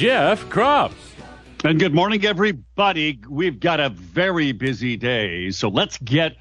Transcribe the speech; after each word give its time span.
Jeff 0.00 0.46
Kropp. 0.46 0.92
And 1.62 1.78
good 1.78 1.92
morning, 1.92 2.24
everybody. 2.24 3.20
We've 3.28 3.60
got 3.60 3.80
a 3.80 3.90
very 3.90 4.52
busy 4.52 4.96
day, 4.96 5.50
so 5.50 5.68
let's 5.68 5.98
get 5.98 6.38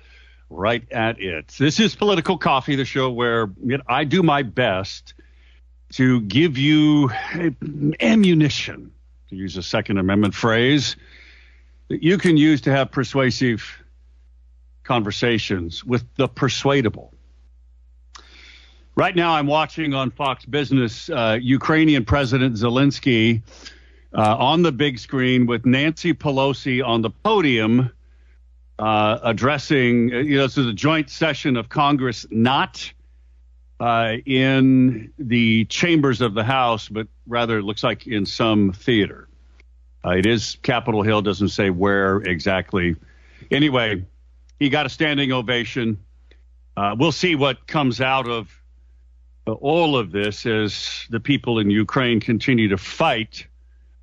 right 0.49 0.89
at 0.93 1.19
it. 1.19 1.49
This 1.59 1.77
is 1.77 1.93
Political 1.93 2.37
Coffee, 2.37 2.77
the 2.77 2.85
show 2.85 3.11
where 3.11 3.51
I 3.85 4.05
do 4.05 4.23
my 4.23 4.43
best 4.43 5.13
to 5.95 6.21
give 6.21 6.57
you 6.57 7.11
ammunition, 7.99 8.93
to 9.27 9.35
use 9.35 9.57
a 9.57 9.63
Second 9.63 9.97
Amendment 9.97 10.35
phrase, 10.35 10.95
that 11.89 12.01
you 12.01 12.17
can 12.17 12.37
use 12.37 12.61
to 12.61 12.71
have 12.71 12.91
persuasive 12.91 13.83
conversations 14.83 15.83
with 15.83 16.05
the 16.15 16.29
persuadable. 16.29 17.13
Right 18.99 19.15
now, 19.15 19.31
I'm 19.31 19.47
watching 19.47 19.93
on 19.93 20.11
Fox 20.11 20.43
Business 20.43 21.09
uh, 21.09 21.37
Ukrainian 21.41 22.03
President 22.03 22.57
Zelensky 22.57 23.41
uh, 24.13 24.35
on 24.35 24.61
the 24.61 24.73
big 24.73 24.99
screen 24.99 25.45
with 25.45 25.65
Nancy 25.65 26.13
Pelosi 26.13 26.85
on 26.85 27.01
the 27.01 27.09
podium 27.09 27.91
uh, 28.77 29.19
addressing, 29.23 30.13
uh, 30.13 30.17
you 30.17 30.35
know, 30.35 30.43
this 30.43 30.57
is 30.57 30.67
a 30.67 30.73
joint 30.73 31.09
session 31.09 31.55
of 31.55 31.69
Congress, 31.69 32.25
not 32.29 32.91
uh, 33.79 34.15
in 34.25 35.13
the 35.17 35.63
chambers 35.63 36.19
of 36.19 36.33
the 36.33 36.43
House, 36.43 36.89
but 36.89 37.07
rather 37.25 37.59
it 37.59 37.63
looks 37.63 37.85
like 37.85 38.05
in 38.05 38.25
some 38.25 38.73
theater. 38.73 39.29
Uh, 40.03 40.09
it 40.09 40.25
is 40.25 40.57
Capitol 40.61 41.03
Hill, 41.03 41.21
doesn't 41.21 41.47
say 41.47 41.69
where 41.69 42.17
exactly. 42.17 42.97
Anyway, 43.49 44.05
he 44.59 44.67
got 44.67 44.85
a 44.85 44.89
standing 44.89 45.31
ovation. 45.31 45.99
We'll 46.97 47.13
see 47.13 47.35
what 47.35 47.65
comes 47.65 48.01
out 48.01 48.27
of 48.27 48.58
all 49.53 49.97
of 49.97 50.11
this 50.11 50.45
as 50.45 51.05
the 51.09 51.19
people 51.19 51.59
in 51.59 51.69
Ukraine 51.69 52.19
continue 52.19 52.69
to 52.69 52.77
fight 52.77 53.47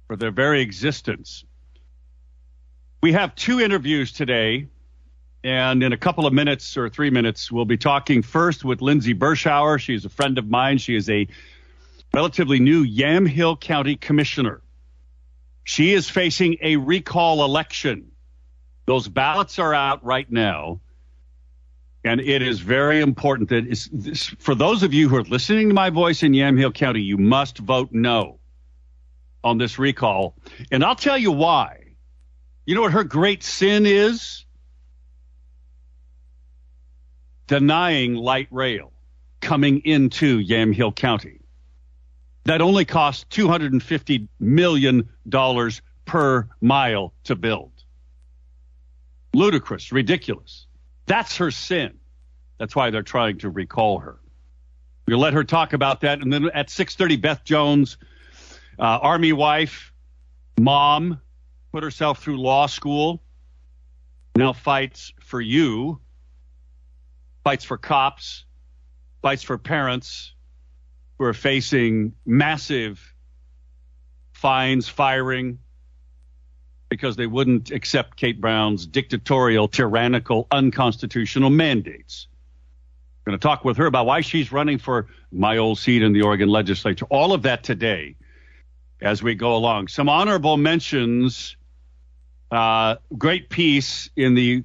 for 0.07 0.17
their 0.17 0.31
very 0.31 0.61
existence. 0.61 1.45
We 3.03 3.13
have 3.13 3.35
two 3.35 3.61
interviews 3.61 4.13
today, 4.13 4.69
and 5.45 5.83
in 5.83 5.93
a 5.93 5.97
couple 5.97 6.27
of 6.27 6.33
minutes 6.33 6.77
or 6.77 6.89
three 6.89 7.11
minutes, 7.11 7.53
we'll 7.53 7.65
be 7.65 7.77
talking 7.77 8.23
first 8.23 8.65
with 8.65 8.81
Lindsay 8.81 9.15
Berschauer. 9.15 9.79
She's 9.79 10.05
a 10.05 10.09
friend 10.09 10.39
of 10.39 10.49
mine. 10.49 10.79
She 10.79 10.97
is 10.97 11.09
a 11.11 11.29
relatively 12.13 12.61
new 12.61 12.85
Yamhill 12.85 13.61
County 13.61 13.97
commissioner. 13.97 14.63
She 15.65 15.93
is 15.93 16.09
facing 16.09 16.59
a 16.63 16.77
recall 16.77 17.45
election. 17.45 18.13
Those 18.87 19.09
ballots 19.09 19.59
are 19.59 19.75
out 19.75 20.05
right 20.05 20.31
now. 20.31 20.81
And 22.07 22.21
it 22.21 22.41
is 22.41 22.61
very 22.61 23.01
important 23.01 23.49
that 23.49 23.65
this, 23.93 24.29
for 24.39 24.55
those 24.55 24.85
of 24.85 24.95
you 24.95 25.09
who 25.09 25.17
are 25.17 25.25
listening 25.25 25.71
to 25.71 25.75
my 25.75 25.91
voice 25.91 26.23
in 26.23 26.35
Yamhill 26.35 26.73
County, 26.73 27.03
you 27.03 27.19
must 27.19 27.59
vote 27.59 27.89
no 27.91 28.39
on 29.43 29.59
this 29.59 29.77
recall. 29.77 30.37
And 30.71 30.84
I'll 30.84 30.95
tell 30.95 31.19
you 31.19 31.33
why. 31.33 31.97
You 32.65 32.77
know 32.77 32.83
what 32.83 32.93
her 32.93 33.03
great 33.03 33.43
sin 33.43 33.87
is? 33.87 34.45
Denying 37.49 38.15
light 38.15 38.47
rail 38.53 38.93
coming 39.41 39.81
into 39.84 40.38
Yamhill 40.38 40.94
County. 40.94 41.41
That 42.44 42.61
only 42.61 42.84
costs 42.84 43.27
$250 43.37 44.28
million 44.38 45.09
per 46.05 46.49
mile 46.61 47.15
to 47.25 47.34
build. 47.34 47.73
Ludicrous, 49.34 49.91
ridiculous. 49.91 50.66
That's 51.06 51.37
her 51.37 51.50
sin. 51.50 51.99
That's 52.59 52.75
why 52.75 52.91
they're 52.91 53.03
trying 53.03 53.39
to 53.39 53.50
recall 53.50 54.00
her. 54.00 54.19
We'll 55.06 55.19
let 55.19 55.34
her 55.34 55.44
talk 55.44 55.72
about 55.72 56.00
that. 56.00 56.21
And 56.21 56.33
then 56.33 56.50
at 56.53 56.69
6:30, 56.69 57.17
Beth 57.17 57.44
Jones, 57.44 57.97
uh, 58.78 58.83
Army 58.83 59.33
wife, 59.33 59.93
mom, 60.59 61.21
put 61.72 61.83
herself 61.83 62.22
through 62.22 62.39
law 62.39 62.67
school, 62.67 63.22
now 64.34 64.53
fights 64.53 65.12
for 65.21 65.41
you, 65.41 66.00
fights 67.44 67.65
for 67.65 67.78
cops, 67.78 68.44
fights 69.23 69.43
for 69.43 69.59
parents 69.59 70.34
who 71.19 71.25
are 71.25 71.34
facing 71.34 72.15
massive 72.25 73.15
fines, 74.33 74.88
firing, 74.88 75.59
because 76.89 77.17
they 77.17 77.27
wouldn't 77.27 77.71
accept 77.71 78.17
Kate 78.17 78.41
Brown's 78.41 78.87
dictatorial, 78.87 79.69
tyrannical, 79.69 80.47
unconstitutional 80.51 81.51
mandates. 81.51 82.29
I'm 83.27 83.33
going 83.33 83.39
to 83.39 83.43
talk 83.43 83.65
with 83.65 83.77
her 83.79 83.87
about 83.87 84.07
why 84.07 84.21
she's 84.21 84.53
running 84.53 84.79
for 84.79 85.09
my 85.33 85.57
old 85.57 85.79
seat 85.79 86.03
in 86.03 86.13
the 86.13 86.23
Oregon 86.23 86.49
legislature. 86.49 87.07
All 87.11 87.33
of 87.33 87.43
that 87.43 87.65
today 87.65 88.15
as 89.01 89.23
we 89.23 89.35
go 89.35 89.55
along. 89.57 89.89
Some 89.89 90.09
honorable 90.09 90.57
mentions. 90.57 91.57
Uh, 92.51 92.97
great 93.19 93.51
piece 93.51 94.09
in 94.17 94.35
the 94.35 94.65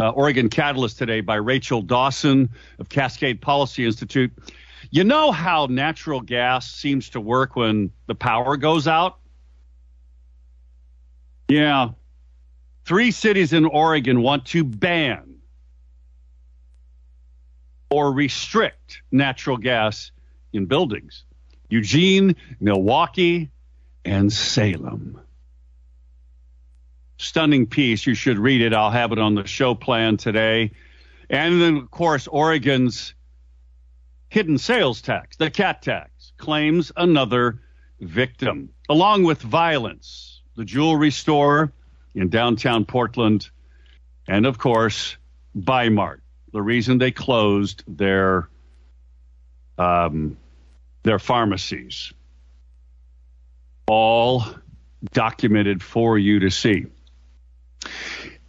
uh, 0.00 0.10
Oregon 0.10 0.48
Catalyst 0.48 0.98
today 0.98 1.20
by 1.20 1.36
Rachel 1.36 1.82
Dawson 1.82 2.50
of 2.78 2.88
Cascade 2.88 3.40
Policy 3.40 3.84
Institute. 3.84 4.32
You 4.90 5.04
know 5.04 5.32
how 5.32 5.66
natural 5.66 6.20
gas 6.20 6.70
seems 6.70 7.10
to 7.10 7.20
work 7.20 7.56
when 7.56 7.92
the 8.06 8.14
power 8.14 8.56
goes 8.56 8.88
out? 8.88 9.18
Yeah. 11.48 11.90
Three 12.84 13.10
cities 13.10 13.52
in 13.52 13.64
Oregon 13.64 14.22
want 14.22 14.46
to 14.46 14.64
ban 14.64 15.36
or 17.90 18.12
restrict 18.12 19.02
natural 19.10 19.56
gas 19.56 20.10
in 20.52 20.66
buildings 20.66 21.24
Eugene, 21.70 22.34
Milwaukie, 22.62 23.50
and 24.04 24.32
Salem. 24.32 25.20
Stunning 27.18 27.66
piece. 27.66 28.06
You 28.06 28.14
should 28.14 28.38
read 28.38 28.62
it. 28.62 28.72
I'll 28.72 28.90
have 28.90 29.12
it 29.12 29.18
on 29.18 29.34
the 29.34 29.46
show 29.46 29.74
plan 29.74 30.16
today. 30.16 30.70
And 31.28 31.60
then, 31.60 31.76
of 31.76 31.90
course, 31.90 32.26
Oregon's 32.26 33.14
hidden 34.30 34.56
sales 34.56 35.02
tax, 35.02 35.36
the 35.36 35.50
CAT 35.50 35.82
tax, 35.82 36.32
claims 36.38 36.90
another 36.96 37.60
victim, 38.00 38.70
along 38.88 39.24
with 39.24 39.42
violence, 39.42 40.37
the 40.58 40.64
jewelry 40.64 41.12
store 41.12 41.72
in 42.16 42.28
downtown 42.30 42.84
Portland, 42.84 43.48
and 44.26 44.44
of 44.44 44.58
course, 44.58 45.16
Bi-Mart, 45.54 46.20
the 46.52 46.60
reason 46.60 46.98
they 46.98 47.12
closed 47.12 47.84
their 47.86 48.48
um, 49.78 50.36
their 51.04 51.20
pharmacies. 51.20 52.12
All 53.86 54.44
documented 55.12 55.80
for 55.80 56.18
you 56.18 56.40
to 56.40 56.50
see. 56.50 56.86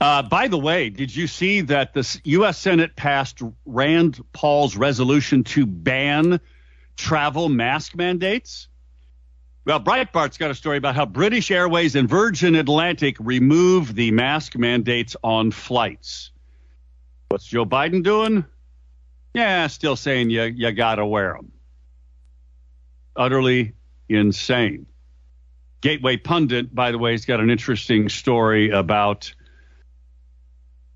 Uh, 0.02 0.24
by 0.24 0.48
the 0.48 0.58
way, 0.58 0.90
did 0.90 1.16
you 1.16 1.28
see 1.28 1.62
that 1.62 1.94
the 1.94 2.22
U.S. 2.24 2.58
Senate 2.58 2.96
passed 2.96 3.40
Rand 3.68 4.20
Paul's 4.34 4.76
resolution 4.76 5.44
to 5.44 5.68
ban 5.68 6.40
travel 6.98 7.50
mask 7.50 7.96
mandates? 7.96 8.68
Well, 9.70 9.80
Breitbart's 9.80 10.40
got 10.40 10.50
a 10.50 10.56
story 10.56 10.78
about 10.78 10.96
how 10.96 11.06
British 11.06 11.52
Airways 11.52 11.96
and 11.96 12.10
Virgin 12.10 12.56
Atlantic 12.56 13.18
remove 13.20 13.94
the 13.94 14.10
mask 14.10 14.58
mandates 14.58 15.16
on 15.24 15.52
flights. 15.52 16.32
What's 17.28 17.46
Joe 17.46 17.68
Biden 17.68 18.02
doing? 18.02 18.46
Yeah, 19.36 19.68
still 19.68 19.96
saying 19.96 20.32
you, 20.32 20.42
you 20.42 20.72
got 20.72 20.96
to 20.96 21.06
wear 21.06 21.34
them. 21.34 21.52
Utterly 23.16 23.74
insane. 24.10 24.88
Gateway 25.82 26.18
Pundit, 26.18 26.74
by 26.74 26.92
the 26.92 26.98
way, 26.98 27.12
has 27.12 27.26
got 27.26 27.40
an 27.40 27.52
interesting 27.52 28.10
story 28.10 28.72
about 28.72 29.32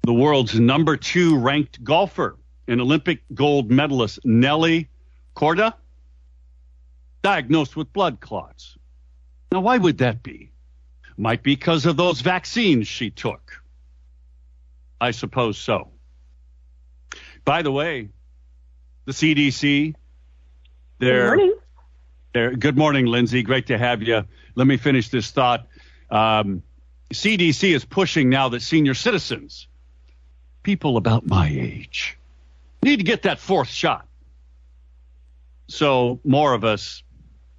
the 0.02 0.14
world's 0.14 0.60
number 0.60 0.98
two 0.98 1.38
ranked 1.38 1.84
golfer 1.84 2.40
and 2.68 2.82
Olympic 2.82 3.22
gold 3.36 3.70
medalist 3.70 4.18
Nelly 4.26 4.90
Korda, 5.36 5.76
diagnosed 7.24 7.76
with 7.76 7.92
blood 7.92 8.20
clots. 8.20 8.78
Now, 9.52 9.62
why 9.62 9.78
would 9.78 9.98
that 10.00 10.22
be? 10.22 10.52
Might 11.18 11.42
be 11.42 11.56
because 11.56 11.86
of 11.86 11.98
those 11.98 12.22
vaccines 12.22 12.88
she 12.88 13.10
took. 13.10 13.62
I 15.00 15.12
suppose 15.12 15.58
so. 15.58 15.90
By 17.46 17.62
the 17.62 17.72
way, 17.72 18.10
the 19.06 19.12
CDC, 19.12 19.94
Good 19.94 19.96
they're 21.00 21.28
morning. 21.28 21.56
There. 22.34 22.56
Good 22.56 22.78
morning, 22.78 23.06
Lindsay. 23.06 23.44
Great 23.44 23.68
to 23.68 23.78
have 23.78 24.02
you. 24.02 24.24
Let 24.56 24.68
me 24.68 24.78
finish 24.78 25.10
this 25.10 25.30
thought. 25.30 25.68
Um, 26.10 26.64
CDC 27.14 27.76
is 27.76 27.86
pushing 27.86 28.30
now 28.30 28.50
that 28.50 28.62
senior 28.62 28.96
citizens, 28.96 29.68
people 30.64 30.98
about 30.98 31.28
my 31.28 31.48
age, 31.48 32.18
need 32.82 32.98
to 32.98 33.04
get 33.04 33.24
that 33.24 33.40
fourth 33.40 33.70
shot. 33.70 34.08
So 35.68 36.20
more 36.24 36.54
of 36.54 36.64
us 36.64 37.03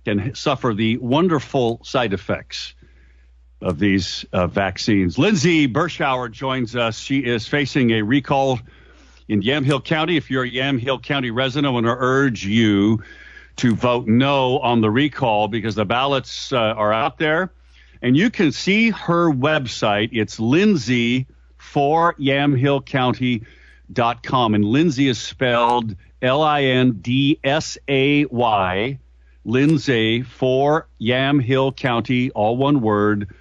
can 0.05 0.35
suffer 0.35 0.75
the 0.75 0.99
wonderful 0.99 1.81
side 1.83 2.12
effects 2.12 2.75
of 3.61 3.79
these 3.79 4.25
uh, 4.33 4.47
vaccines. 4.47 5.19
Lindsay 5.19 5.67
Berschauer 5.67 6.31
joins 6.31 6.77
us. 6.77 6.99
She 6.99 7.21
is 7.21 7.49
facing 7.49 7.91
a 7.93 8.03
recall 8.03 8.61
in 9.29 9.43
Yamhill 9.43 9.85
County. 9.85 10.17
If 10.17 10.31
you're 10.31 10.45
a 10.45 10.51
Yamhill 10.51 11.03
County 11.03 11.31
resident, 11.31 11.67
I 11.67 11.71
want 11.71 11.87
to 11.87 11.97
urge 11.99 12.45
you 12.45 13.03
to 13.56 13.75
vote 13.75 14.06
no 14.06 14.59
on 14.59 14.83
the 14.83 14.91
recall 14.91 15.49
because 15.49 15.75
the 15.75 15.87
ballots 15.87 16.53
uh, 16.53 16.59
are 16.59 16.93
out 16.93 17.19
there. 17.19 17.51
And 18.03 18.17
you 18.17 18.31
can 18.31 18.53
see 18.53 18.91
her 18.91 19.31
website. 19.31 20.11
It's 20.12 20.39
Lindsay 20.39 21.27
for 21.56 22.15
yamhillcounty.com. 22.15 24.55
And 24.55 24.65
Lindsay 24.65 25.09
is 25.09 25.19
spelled 25.19 25.97
L 26.21 26.43
I 26.43 26.65
N 26.65 26.99
D 27.01 27.41
S 27.43 27.79
A 27.89 28.27
Y. 28.27 28.99
Lindsay 29.44 30.23
for 30.23 30.88
Yamhill 31.00 31.76
County, 31.76 32.31
all 32.31 32.56
one 32.56 32.81
word, 32.81 33.35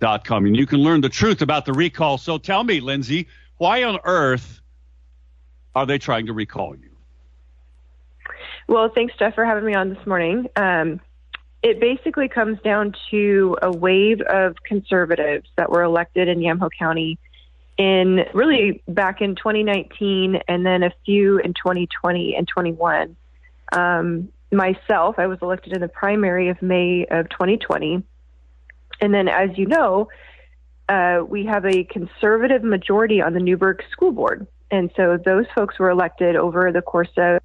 dot 0.00 0.24
com. 0.24 0.46
And 0.46 0.56
you 0.56 0.66
can 0.66 0.80
learn 0.80 1.00
the 1.00 1.08
truth 1.08 1.42
about 1.42 1.64
the 1.64 1.72
recall. 1.72 2.18
So 2.18 2.38
tell 2.38 2.64
me, 2.64 2.80
Lindsay, 2.80 3.28
why 3.56 3.82
on 3.82 3.98
earth 4.04 4.60
are 5.74 5.86
they 5.86 5.98
trying 5.98 6.26
to 6.26 6.32
recall 6.32 6.76
you? 6.76 6.90
Well, 8.68 8.90
thanks, 8.94 9.14
Jeff, 9.18 9.34
for 9.34 9.44
having 9.44 9.64
me 9.64 9.74
on 9.74 9.88
this 9.88 10.06
morning. 10.06 10.48
Um, 10.56 11.00
it 11.62 11.80
basically 11.80 12.28
comes 12.28 12.60
down 12.60 12.94
to 13.10 13.56
a 13.62 13.72
wave 13.72 14.20
of 14.20 14.62
conservatives 14.62 15.48
that 15.56 15.70
were 15.70 15.82
elected 15.82 16.28
in 16.28 16.38
Yamhill 16.38 16.70
County 16.78 17.18
in 17.78 18.24
really 18.34 18.82
back 18.86 19.20
in 19.20 19.36
2019 19.36 20.40
and 20.48 20.66
then 20.66 20.82
a 20.82 20.92
few 21.04 21.38
in 21.38 21.54
2020 21.54 22.36
and 22.36 22.46
21. 22.46 23.16
Um, 23.72 24.28
myself, 24.50 25.16
I 25.18 25.26
was 25.26 25.38
elected 25.42 25.72
in 25.72 25.80
the 25.80 25.88
primary 25.88 26.48
of 26.48 26.60
May 26.62 27.06
of 27.10 27.28
2020. 27.28 28.02
And 29.00 29.14
then, 29.14 29.28
as 29.28 29.56
you 29.56 29.66
know, 29.66 30.08
uh, 30.88 31.20
we 31.26 31.46
have 31.46 31.64
a 31.64 31.84
conservative 31.84 32.62
majority 32.62 33.20
on 33.20 33.34
the 33.34 33.40
Newberg 33.40 33.82
School 33.90 34.12
Board. 34.12 34.46
And 34.70 34.90
so 34.96 35.18
those 35.22 35.46
folks 35.54 35.78
were 35.78 35.90
elected 35.90 36.36
over 36.36 36.72
the 36.72 36.82
course 36.82 37.10
of 37.16 37.40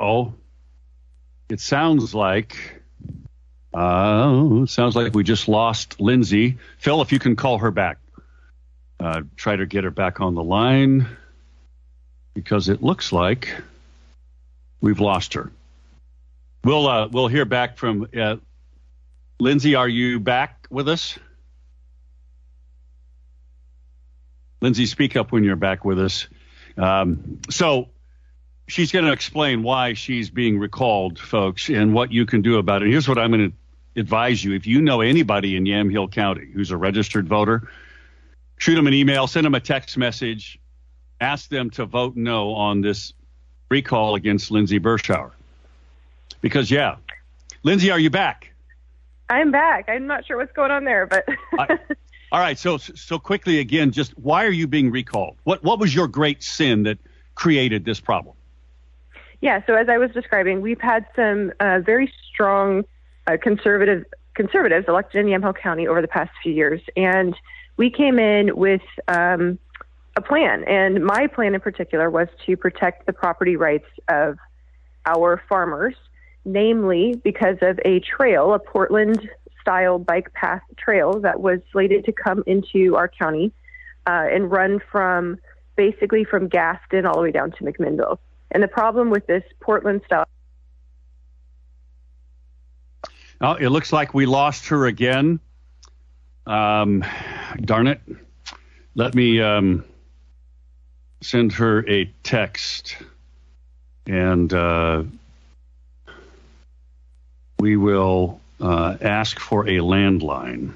Oh, 0.00 0.34
it 1.48 1.60
sounds 1.60 2.14
like. 2.14 2.82
Uh, 3.78 4.66
sounds 4.66 4.96
like 4.96 5.14
we 5.14 5.22
just 5.22 5.46
lost 5.46 6.00
Lindsay. 6.00 6.58
Phil, 6.78 7.00
if 7.00 7.12
you 7.12 7.20
can 7.20 7.36
call 7.36 7.58
her 7.58 7.70
back, 7.70 7.98
uh, 8.98 9.22
try 9.36 9.54
to 9.54 9.66
get 9.66 9.84
her 9.84 9.92
back 9.92 10.20
on 10.20 10.34
the 10.34 10.42
line 10.42 11.06
because 12.34 12.68
it 12.68 12.82
looks 12.82 13.12
like 13.12 13.54
we've 14.80 14.98
lost 14.98 15.34
her. 15.34 15.52
We'll 16.64 16.88
uh, 16.88 17.06
we'll 17.06 17.28
hear 17.28 17.44
back 17.44 17.76
from 17.76 18.08
uh, 18.18 18.38
Lindsay. 19.38 19.76
Are 19.76 19.88
you 19.88 20.18
back 20.18 20.66
with 20.70 20.88
us? 20.88 21.16
Lindsay, 24.60 24.86
speak 24.86 25.14
up 25.14 25.30
when 25.30 25.44
you're 25.44 25.54
back 25.54 25.84
with 25.84 26.00
us. 26.00 26.26
Um, 26.76 27.38
so 27.48 27.90
she's 28.66 28.90
going 28.90 29.04
to 29.04 29.12
explain 29.12 29.62
why 29.62 29.92
she's 29.92 30.30
being 30.30 30.58
recalled, 30.58 31.20
folks, 31.20 31.68
and 31.68 31.94
what 31.94 32.10
you 32.10 32.26
can 32.26 32.42
do 32.42 32.58
about 32.58 32.82
it. 32.82 32.90
Here's 32.90 33.08
what 33.08 33.18
I'm 33.18 33.30
going 33.30 33.52
to 33.52 33.56
advise 33.98 34.42
you. 34.42 34.54
If 34.54 34.66
you 34.66 34.80
know 34.80 35.00
anybody 35.00 35.56
in 35.56 35.64
Yamhill 35.64 36.10
County 36.10 36.48
who's 36.52 36.70
a 36.70 36.76
registered 36.76 37.28
voter, 37.28 37.68
shoot 38.58 38.74
them 38.74 38.86
an 38.86 38.94
email, 38.94 39.26
send 39.26 39.44
them 39.44 39.54
a 39.54 39.60
text 39.60 39.96
message, 39.98 40.58
ask 41.20 41.48
them 41.48 41.70
to 41.70 41.84
vote 41.84 42.16
no 42.16 42.54
on 42.54 42.80
this 42.80 43.12
recall 43.70 44.14
against 44.14 44.50
Lindsay 44.50 44.78
Berschauer. 44.80 45.32
Because, 46.40 46.70
yeah, 46.70 46.96
Lindsay, 47.62 47.90
are 47.90 47.98
you 47.98 48.10
back? 48.10 48.52
I'm 49.28 49.50
back. 49.50 49.88
I'm 49.88 50.06
not 50.06 50.24
sure 50.26 50.36
what's 50.38 50.52
going 50.52 50.70
on 50.70 50.84
there, 50.84 51.06
but 51.06 51.24
I- 51.58 51.78
All 52.30 52.40
right, 52.40 52.58
so 52.58 52.76
so 52.76 53.18
quickly 53.18 53.58
again, 53.58 53.90
just 53.90 54.12
why 54.18 54.44
are 54.44 54.50
you 54.50 54.66
being 54.66 54.90
recalled? 54.90 55.38
What 55.44 55.64
what 55.64 55.78
was 55.78 55.94
your 55.94 56.08
great 56.08 56.42
sin 56.42 56.82
that 56.82 56.98
created 57.34 57.86
this 57.86 58.00
problem? 58.00 58.36
Yeah, 59.40 59.62
so 59.66 59.74
as 59.74 59.88
I 59.88 59.96
was 59.96 60.10
describing, 60.10 60.60
we've 60.60 60.80
had 60.80 61.06
some 61.16 61.52
uh, 61.58 61.80
very 61.80 62.12
strong 62.30 62.84
uh, 63.28 63.36
conservative 63.36 64.04
conservatives 64.34 64.86
elected 64.88 65.20
in 65.20 65.26
Yamhill 65.26 65.56
County 65.56 65.86
over 65.86 66.00
the 66.00 66.08
past 66.08 66.30
few 66.42 66.52
years, 66.52 66.80
and 66.96 67.34
we 67.76 67.90
came 67.90 68.18
in 68.18 68.56
with 68.56 68.82
um, 69.08 69.58
a 70.16 70.22
plan. 70.22 70.64
And 70.64 71.04
my 71.04 71.26
plan 71.26 71.54
in 71.54 71.60
particular 71.60 72.10
was 72.10 72.28
to 72.46 72.56
protect 72.56 73.06
the 73.06 73.12
property 73.12 73.56
rights 73.56 73.88
of 74.08 74.38
our 75.06 75.42
farmers, 75.48 75.94
namely 76.44 77.20
because 77.22 77.56
of 77.62 77.78
a 77.84 78.00
trail, 78.00 78.54
a 78.54 78.58
Portland 78.58 79.28
style 79.60 79.98
bike 79.98 80.32
path 80.32 80.62
trail 80.76 81.20
that 81.20 81.40
was 81.40 81.60
slated 81.72 82.04
to 82.06 82.12
come 82.12 82.42
into 82.46 82.96
our 82.96 83.08
county 83.08 83.52
uh, 84.06 84.26
and 84.32 84.50
run 84.50 84.80
from 84.90 85.38
basically 85.76 86.24
from 86.24 86.48
Gaston 86.48 87.06
all 87.06 87.16
the 87.16 87.22
way 87.22 87.30
down 87.30 87.52
to 87.52 87.64
McMinnville. 87.64 88.18
And 88.50 88.62
the 88.62 88.68
problem 88.68 89.10
with 89.10 89.26
this 89.26 89.44
Portland 89.60 90.00
style 90.06 90.26
Oh, 93.40 93.54
it 93.54 93.68
looks 93.68 93.92
like 93.92 94.14
we 94.14 94.26
lost 94.26 94.68
her 94.68 94.86
again. 94.86 95.38
Um, 96.46 97.04
darn 97.60 97.86
it. 97.86 98.00
Let 98.94 99.14
me 99.14 99.40
um, 99.40 99.84
send 101.20 101.52
her 101.52 101.88
a 101.88 102.06
text 102.22 102.96
and 104.06 104.52
uh, 104.52 105.02
we 107.60 107.76
will 107.76 108.40
uh, 108.60 108.96
ask 109.00 109.38
for 109.38 109.68
a 109.68 109.76
landline. 109.76 110.72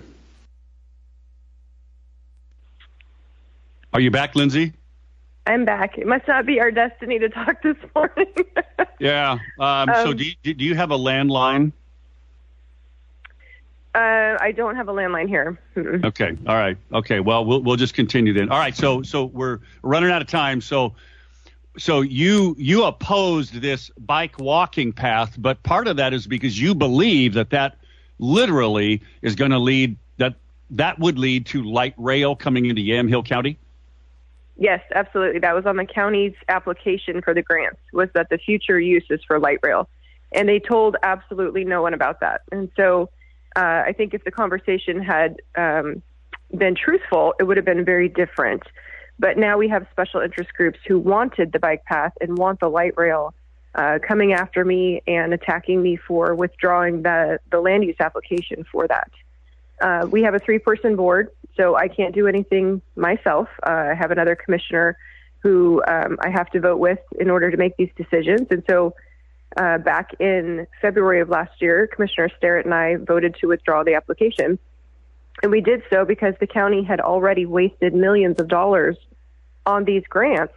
Are 3.92 4.00
you 4.00 4.10
back, 4.10 4.36
Lindsay? 4.36 4.72
I'm 5.46 5.64
back. 5.64 5.98
It 5.98 6.06
must 6.06 6.28
not 6.28 6.46
be 6.46 6.60
our 6.60 6.70
destiny 6.70 7.18
to 7.18 7.28
talk 7.28 7.62
this 7.62 7.76
morning. 7.94 8.32
Yeah. 9.00 9.38
Um, 9.58 9.88
so 9.94 10.10
Um, 10.10 10.16
do 10.16 10.24
you, 10.44 10.54
do 10.54 10.64
you 10.64 10.76
have 10.76 10.92
a 10.92 10.96
landline? 10.96 11.72
Uh, 13.94 14.38
I 14.40 14.52
don't 14.56 14.76
have 14.76 14.88
a 14.88 14.92
landline 14.92 15.28
here. 15.28 15.58
Mm-mm. 15.76 16.04
Okay. 16.04 16.36
All 16.46 16.56
right. 16.56 16.76
Okay. 16.92 17.20
Well, 17.20 17.44
we'll 17.44 17.62
we'll 17.62 17.76
just 17.76 17.94
continue 17.94 18.32
then. 18.32 18.48
All 18.48 18.58
right. 18.58 18.76
So 18.76 19.02
so 19.02 19.26
we're 19.26 19.60
running 19.82 20.10
out 20.10 20.22
of 20.22 20.28
time. 20.28 20.60
So 20.60 20.94
so 21.78 22.00
you 22.00 22.54
you 22.58 22.84
opposed 22.84 23.54
this 23.54 23.90
bike 23.98 24.38
walking 24.38 24.92
path, 24.92 25.34
but 25.38 25.62
part 25.62 25.88
of 25.88 25.96
that 25.96 26.12
is 26.12 26.26
because 26.26 26.60
you 26.60 26.74
believe 26.74 27.34
that 27.34 27.50
that 27.50 27.76
literally 28.18 29.02
is 29.22 29.34
going 29.34 29.50
to 29.50 29.58
lead 29.58 29.96
that 30.18 30.34
that 30.70 30.98
would 30.98 31.18
lead 31.18 31.46
to 31.46 31.62
light 31.62 31.94
rail 31.96 32.36
coming 32.36 32.66
into 32.66 32.82
Yamhill 32.82 33.24
County. 33.26 33.58
Yes, 34.56 34.80
absolutely. 34.94 35.40
That 35.40 35.54
was 35.54 35.66
on 35.66 35.76
the 35.76 35.86
county's 35.86 36.34
application 36.48 37.22
for 37.22 37.34
the 37.34 37.42
grants. 37.42 37.80
Was 37.92 38.10
that 38.14 38.28
the 38.28 38.38
future 38.38 38.78
use 38.78 39.04
is 39.10 39.20
for 39.26 39.38
light 39.38 39.58
rail, 39.62 39.88
and 40.30 40.48
they 40.48 40.60
told 40.60 40.96
absolutely 41.02 41.64
no 41.64 41.82
one 41.82 41.94
about 41.94 42.20
that. 42.20 42.42
And 42.52 42.70
so, 42.76 43.08
uh, 43.56 43.82
I 43.86 43.94
think 43.96 44.14
if 44.14 44.24
the 44.24 44.30
conversation 44.30 45.02
had 45.02 45.36
um, 45.56 46.02
been 46.56 46.74
truthful, 46.74 47.34
it 47.38 47.44
would 47.44 47.56
have 47.56 47.66
been 47.66 47.84
very 47.84 48.08
different. 48.08 48.62
But 49.18 49.36
now 49.36 49.58
we 49.58 49.68
have 49.68 49.86
special 49.90 50.20
interest 50.20 50.52
groups 50.54 50.78
who 50.86 50.98
wanted 50.98 51.52
the 51.52 51.58
bike 51.58 51.84
path 51.84 52.12
and 52.20 52.36
want 52.36 52.60
the 52.60 52.68
light 52.68 52.94
rail 52.96 53.34
uh, 53.74 53.98
coming 54.06 54.32
after 54.32 54.64
me 54.64 55.02
and 55.06 55.32
attacking 55.32 55.82
me 55.82 55.96
for 55.96 56.34
withdrawing 56.34 57.02
the 57.02 57.38
the 57.50 57.60
land 57.60 57.84
use 57.84 57.96
application 58.00 58.64
for 58.70 58.86
that. 58.88 59.10
Uh, 59.80 60.06
we 60.10 60.22
have 60.22 60.34
a 60.34 60.38
three 60.38 60.58
person 60.58 60.96
board, 60.96 61.30
so 61.56 61.76
I 61.76 61.88
can't 61.88 62.14
do 62.14 62.26
anything 62.26 62.82
myself. 62.96 63.48
Uh, 63.62 63.90
I 63.90 63.94
have 63.94 64.10
another 64.10 64.36
commissioner 64.36 64.96
who 65.42 65.82
um, 65.88 66.18
I 66.20 66.30
have 66.30 66.48
to 66.50 66.60
vote 66.60 66.78
with 66.78 67.00
in 67.18 67.28
order 67.30 67.50
to 67.50 67.56
make 67.56 67.76
these 67.76 67.90
decisions. 67.96 68.46
And 68.50 68.62
so 68.68 68.94
uh, 69.56 69.78
back 69.78 70.14
in 70.20 70.66
February 70.80 71.20
of 71.20 71.28
last 71.28 71.60
year, 71.60 71.86
Commissioner 71.86 72.30
Starrett 72.36 72.64
and 72.64 72.74
I 72.74 72.96
voted 72.96 73.36
to 73.40 73.48
withdraw 73.48 73.82
the 73.82 73.94
application. 73.94 74.58
And 75.42 75.50
we 75.50 75.60
did 75.60 75.82
so 75.90 76.04
because 76.04 76.34
the 76.40 76.46
county 76.46 76.82
had 76.82 77.00
already 77.00 77.46
wasted 77.46 77.94
millions 77.94 78.38
of 78.40 78.48
dollars 78.48 78.96
on 79.66 79.84
these 79.84 80.02
grants 80.08 80.54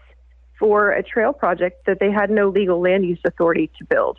for 0.59 0.91
a 0.91 1.03
trail 1.03 1.33
project 1.33 1.85
that 1.85 1.99
they 1.99 2.11
had 2.11 2.29
no 2.29 2.49
legal 2.49 2.81
land 2.81 3.05
use 3.05 3.19
authority 3.25 3.69
to 3.77 3.85
build. 3.85 4.17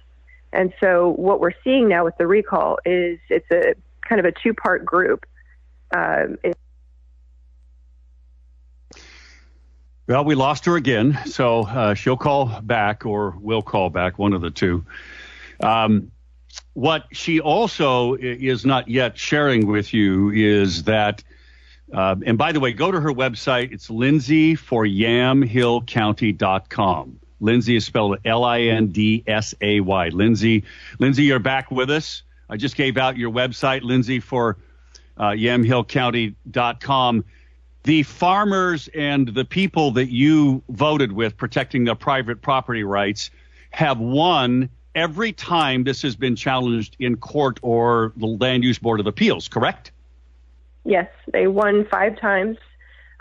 And 0.53 0.73
so 0.81 1.11
what 1.17 1.41
we're 1.41 1.55
seeing 1.65 1.89
now 1.89 2.05
with 2.05 2.17
the 2.19 2.27
recall 2.27 2.79
is 2.85 3.19
it's 3.29 3.51
a 3.51 3.75
kind 4.09 4.19
of 4.19 4.25
a 4.25 4.33
two 4.33 4.55
part 4.55 4.85
group. 4.85 5.27
Um, 5.95 6.39
it- 6.43 6.57
Well, 10.09 10.25
we 10.25 10.37
lost 10.37 10.67
her 10.67 10.77
again, 10.77 11.19
so 11.27 11.67
uh, 11.67 11.95
she'll 11.95 12.17
call 12.17 12.61
back 12.63 13.05
or 13.05 13.37
we'll 13.41 13.63
call 13.63 13.91
back, 13.91 14.21
one 14.21 14.35
of 14.35 14.41
the 14.41 14.53
two. 14.53 14.87
Um, 15.61 16.13
what 16.75 17.07
she 17.11 17.41
also 17.41 18.15
is 18.15 18.65
not 18.65 18.87
yet 18.87 19.19
sharing 19.19 19.67
with 19.67 19.93
you 19.93 20.31
is 20.31 20.85
that, 20.85 21.25
uh, 21.93 22.15
and 22.25 22.39
by 22.39 22.53
the 22.53 22.61
way, 22.61 22.73
go 22.73 22.93
to 22.93 23.01
her 23.01 23.13
website. 23.13 23.73
It's 23.73 23.91
Lindsay 23.91 24.55
for 24.55 24.85
yamhillcounty.com. 24.85 27.21
Lindsay 27.41 27.75
is 27.75 27.85
spelled 27.85 28.19
L 28.25 28.45
I 28.45 28.61
N 28.61 28.87
D 28.89 29.25
S 29.27 29.57
A 29.61 29.81
Y. 29.81 30.09
Lindsay, 30.11 30.63
Lindsay, 31.01 31.25
you're 31.25 31.41
back 31.41 31.73
with 31.73 31.91
us. 31.91 32.23
I 32.49 32.57
just 32.57 32.77
gave 32.77 32.97
out 32.97 33.17
your 33.17 33.33
website, 33.33 33.83
Lindsay 33.83 34.21
for 34.21 34.57
uh, 35.17 35.31
yamhillcounty.com 35.31 37.25
the 37.87 38.03
farmers 38.03 38.89
and 38.95 39.29
the 39.29 39.45
people 39.45 39.93
that 39.93 40.11
you 40.11 40.61
voted 40.69 41.13
with 41.13 41.37
protecting 41.37 41.85
their 41.85 41.95
private 41.95 42.43
property 42.43 42.83
rights 42.83 43.31
have 43.71 44.01
won 44.01 44.69
every 44.97 45.31
time 45.33 45.85
this 45.85 46.03
has 46.03 46.17
been 46.17 46.35
challenged 46.35 46.97
in 46.99 47.17
court 47.17 47.61
or 47.63 48.13
the 48.17 48.27
Land 48.27 48.65
Use 48.65 48.81
Board 48.81 48.99
of 48.99 49.07
Appeals, 49.07 49.47
correct? 49.47 49.93
Yes, 50.83 51.09
they 51.33 51.47
won 51.47 51.87
five 51.87 52.19
times 52.19 52.59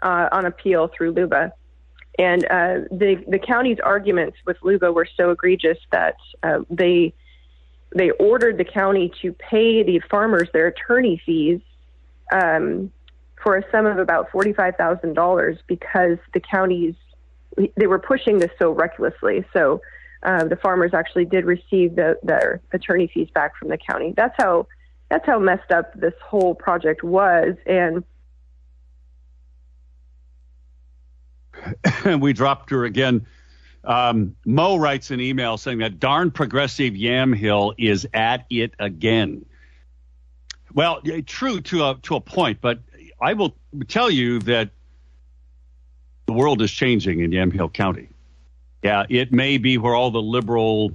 uh, 0.01 0.29
on 0.31 0.45
appeal 0.45 0.87
through 0.87 1.11
LUBA. 1.11 1.53
And 2.17 2.43
uh, 2.45 2.87
the 2.89 3.23
the 3.27 3.37
county's 3.37 3.79
arguments 3.79 4.37
with 4.47 4.57
LUBA 4.63 4.91
were 4.93 5.07
so 5.15 5.29
egregious 5.29 5.77
that 5.91 6.15
uh, 6.41 6.61
they 6.71 7.13
they 7.95 8.09
ordered 8.11 8.57
the 8.57 8.65
county 8.65 9.11
to 9.21 9.31
pay 9.33 9.83
the 9.83 9.99
farmers 10.09 10.49
their 10.53 10.67
attorney 10.67 11.21
fees 11.23 11.61
um, 12.31 12.91
for 13.45 13.55
a 13.55 13.63
sum 13.71 13.85
of 13.85 13.99
about 13.99 14.31
forty 14.31 14.51
five 14.51 14.75
thousand 14.75 15.13
dollars 15.13 15.59
because 15.67 16.17
the 16.33 16.39
counties 16.39 16.95
they 17.77 17.85
were 17.85 17.99
pushing 17.99 18.39
this 18.39 18.49
so 18.57 18.71
recklessly. 18.71 19.45
So 19.53 19.81
uh, 20.23 20.45
the 20.45 20.55
farmers 20.55 20.93
actually 20.93 21.25
did 21.25 21.45
receive 21.45 21.95
the, 21.95 22.17
their 22.23 22.59
attorney 22.73 23.09
fees 23.13 23.29
back 23.33 23.55
from 23.55 23.69
the 23.69 23.77
county. 23.77 24.13
That's 24.17 24.33
how 24.37 24.67
that's 25.09 25.27
how 25.27 25.37
messed 25.37 25.71
up 25.71 25.93
this 25.93 26.15
whole 26.23 26.55
project 26.55 27.03
was. 27.03 27.55
And 27.67 28.03
we 32.19 32.33
dropped 32.33 32.71
her 32.71 32.83
again. 32.83 33.27
Um, 33.83 34.35
Mo 34.43 34.77
writes 34.77 35.11
an 35.11 35.21
email 35.21 35.57
saying 35.57 35.77
that 35.77 35.99
darn 35.99 36.31
progressive 36.31 36.95
Yamhill 36.95 37.75
is 37.77 38.07
at 38.11 38.47
it 38.49 38.73
again. 38.79 39.45
Well, 40.73 41.01
true 41.27 41.61
to 41.61 41.85
a 41.85 41.99
to 42.01 42.15
a 42.15 42.21
point, 42.21 42.59
but 42.59 42.79
I 43.21 43.33
will 43.33 43.55
tell 43.87 44.09
you 44.09 44.39
that 44.39 44.69
the 46.25 46.33
world 46.33 46.61
is 46.61 46.71
changing 46.71 47.19
in 47.19 47.31
Yamhill 47.31 47.73
County. 47.73 48.09
Yeah, 48.83 49.05
it 49.09 49.31
may 49.31 49.57
be 49.57 49.77
where 49.77 49.95
all 49.95 50.11
the 50.11 50.21
liberal 50.21 50.91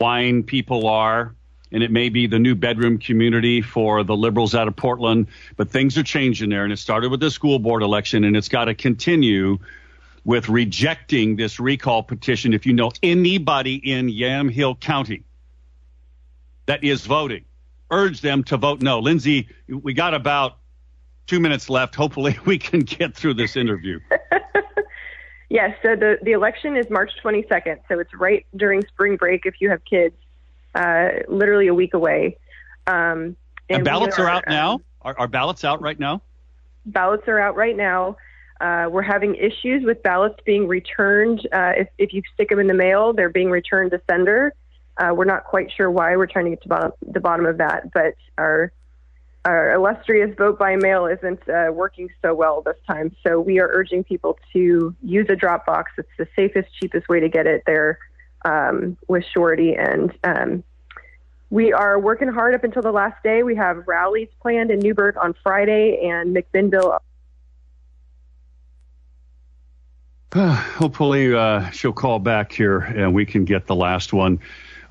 wine 0.00 0.42
people 0.42 0.86
are, 0.86 1.34
and 1.72 1.82
it 1.82 1.90
may 1.90 2.08
be 2.08 2.26
the 2.26 2.38
new 2.38 2.54
bedroom 2.54 2.98
community 2.98 3.62
for 3.62 4.04
the 4.04 4.16
liberals 4.16 4.54
out 4.54 4.68
of 4.68 4.76
Portland, 4.76 5.28
but 5.56 5.70
things 5.70 5.98
are 5.98 6.02
changing 6.02 6.50
there, 6.50 6.64
and 6.64 6.72
it 6.72 6.78
started 6.78 7.10
with 7.10 7.20
the 7.20 7.30
school 7.30 7.58
board 7.58 7.82
election, 7.82 8.24
and 8.24 8.36
it's 8.36 8.48
got 8.48 8.66
to 8.66 8.74
continue 8.74 9.58
with 10.24 10.48
rejecting 10.48 11.36
this 11.36 11.58
recall 11.58 12.02
petition. 12.02 12.52
If 12.52 12.66
you 12.66 12.72
know 12.72 12.90
anybody 13.02 13.76
in 13.76 14.08
Yamhill 14.08 14.78
County 14.80 15.22
that 16.66 16.84
is 16.84 17.06
voting, 17.06 17.44
urge 17.90 18.20
them 18.20 18.44
to 18.44 18.56
vote 18.56 18.82
no. 18.82 18.98
Lindsay, 18.98 19.48
we 19.68 19.94
got 19.94 20.14
about 20.14 20.58
two 21.26 21.40
minutes 21.40 21.68
left. 21.68 21.94
Hopefully, 21.94 22.38
we 22.44 22.58
can 22.58 22.80
get 22.80 23.14
through 23.14 23.34
this 23.34 23.56
interview. 23.56 24.00
yes, 25.48 25.76
so 25.82 25.96
the 25.96 26.18
the 26.22 26.32
election 26.32 26.76
is 26.76 26.88
March 26.90 27.12
22nd, 27.22 27.80
so 27.88 27.98
it's 27.98 28.14
right 28.14 28.46
during 28.56 28.82
spring 28.86 29.16
break 29.16 29.46
if 29.46 29.60
you 29.60 29.70
have 29.70 29.84
kids, 29.84 30.14
uh, 30.74 31.08
literally 31.28 31.66
a 31.66 31.74
week 31.74 31.94
away. 31.94 32.36
Um, 32.86 33.36
And, 33.68 33.78
we 33.78 33.84
ballots 33.84 34.18
are 34.18 34.28
out 34.28 34.44
um, 34.46 34.54
now. 34.54 34.80
Are, 35.02 35.14
are 35.18 35.28
ballots 35.28 35.64
out 35.64 35.80
right 35.80 35.98
now? 35.98 36.22
ballots 36.86 37.24
are 37.26 37.38
out 37.38 37.56
right 37.56 37.76
now. 37.76 38.16
Uh, 38.60 38.88
we're 38.90 39.02
having 39.02 39.34
issues 39.34 39.84
with 39.84 40.02
ballots 40.02 40.38
being 40.46 40.66
returned. 40.66 41.46
Uh, 41.52 41.72
if, 41.76 41.88
if 41.98 42.12
you 42.14 42.22
stick 42.32 42.48
them 42.48 42.58
in 42.58 42.68
the 42.68 42.74
mail, 42.74 43.12
they're 43.12 43.28
being 43.28 43.50
returned 43.50 43.90
to 43.90 44.00
sender. 44.08 44.54
Uh, 44.96 45.12
we're 45.14 45.26
not 45.26 45.44
quite 45.44 45.70
sure 45.76 45.90
why. 45.90 46.16
We're 46.16 46.26
trying 46.26 46.46
to 46.46 46.50
get 46.52 46.62
to 46.62 46.68
bottom, 46.68 46.92
the 47.06 47.20
bottom 47.20 47.44
of 47.44 47.58
that, 47.58 47.92
but 47.92 48.14
our 48.38 48.72
our 49.46 49.72
illustrious 49.72 50.34
vote 50.36 50.58
by 50.58 50.74
mail 50.74 51.06
isn't 51.06 51.48
uh, 51.48 51.70
working 51.72 52.08
so 52.20 52.34
well 52.34 52.62
this 52.62 52.76
time. 52.84 53.14
So 53.24 53.40
we 53.40 53.60
are 53.60 53.68
urging 53.68 54.02
people 54.02 54.36
to 54.52 54.94
use 55.02 55.26
a 55.28 55.36
drop 55.36 55.64
box. 55.64 55.92
It's 55.96 56.08
the 56.18 56.26
safest, 56.34 56.68
cheapest 56.80 57.08
way 57.08 57.20
to 57.20 57.28
get 57.28 57.46
it 57.46 57.62
there 57.64 58.00
um, 58.44 58.96
with 59.06 59.24
Shorty. 59.32 59.76
And 59.76 60.12
um, 60.24 60.64
we 61.48 61.72
are 61.72 61.96
working 61.96 62.26
hard 62.26 62.56
up 62.56 62.64
until 62.64 62.82
the 62.82 62.90
last 62.90 63.22
day. 63.22 63.44
We 63.44 63.54
have 63.54 63.86
rallies 63.86 64.28
planned 64.42 64.72
in 64.72 64.80
Newberg 64.80 65.16
on 65.16 65.32
Friday 65.44 66.08
and 66.08 66.36
McMinnville 66.36 66.98
Hopefully, 70.34 71.34
uh, 71.34 71.70
she'll 71.70 71.92
call 71.92 72.18
back 72.18 72.52
here 72.52 72.80
and 72.80 73.14
we 73.14 73.24
can 73.24 73.44
get 73.44 73.66
the 73.66 73.76
last 73.76 74.12
one. 74.12 74.40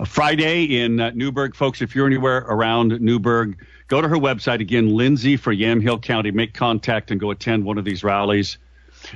Friday 0.05 0.81
in 0.81 0.99
uh, 0.99 1.11
Newberg, 1.13 1.55
folks. 1.55 1.81
If 1.81 1.95
you're 1.95 2.07
anywhere 2.07 2.39
around 2.39 2.99
Newberg, 2.99 3.57
go 3.87 4.01
to 4.01 4.07
her 4.07 4.17
website 4.17 4.59
again, 4.59 4.89
Lindsay 4.89 5.37
for 5.37 5.53
Yamhill 5.53 6.01
County. 6.01 6.31
Make 6.31 6.53
contact 6.53 7.11
and 7.11 7.19
go 7.19 7.31
attend 7.31 7.63
one 7.63 7.77
of 7.77 7.85
these 7.85 8.03
rallies. 8.03 8.57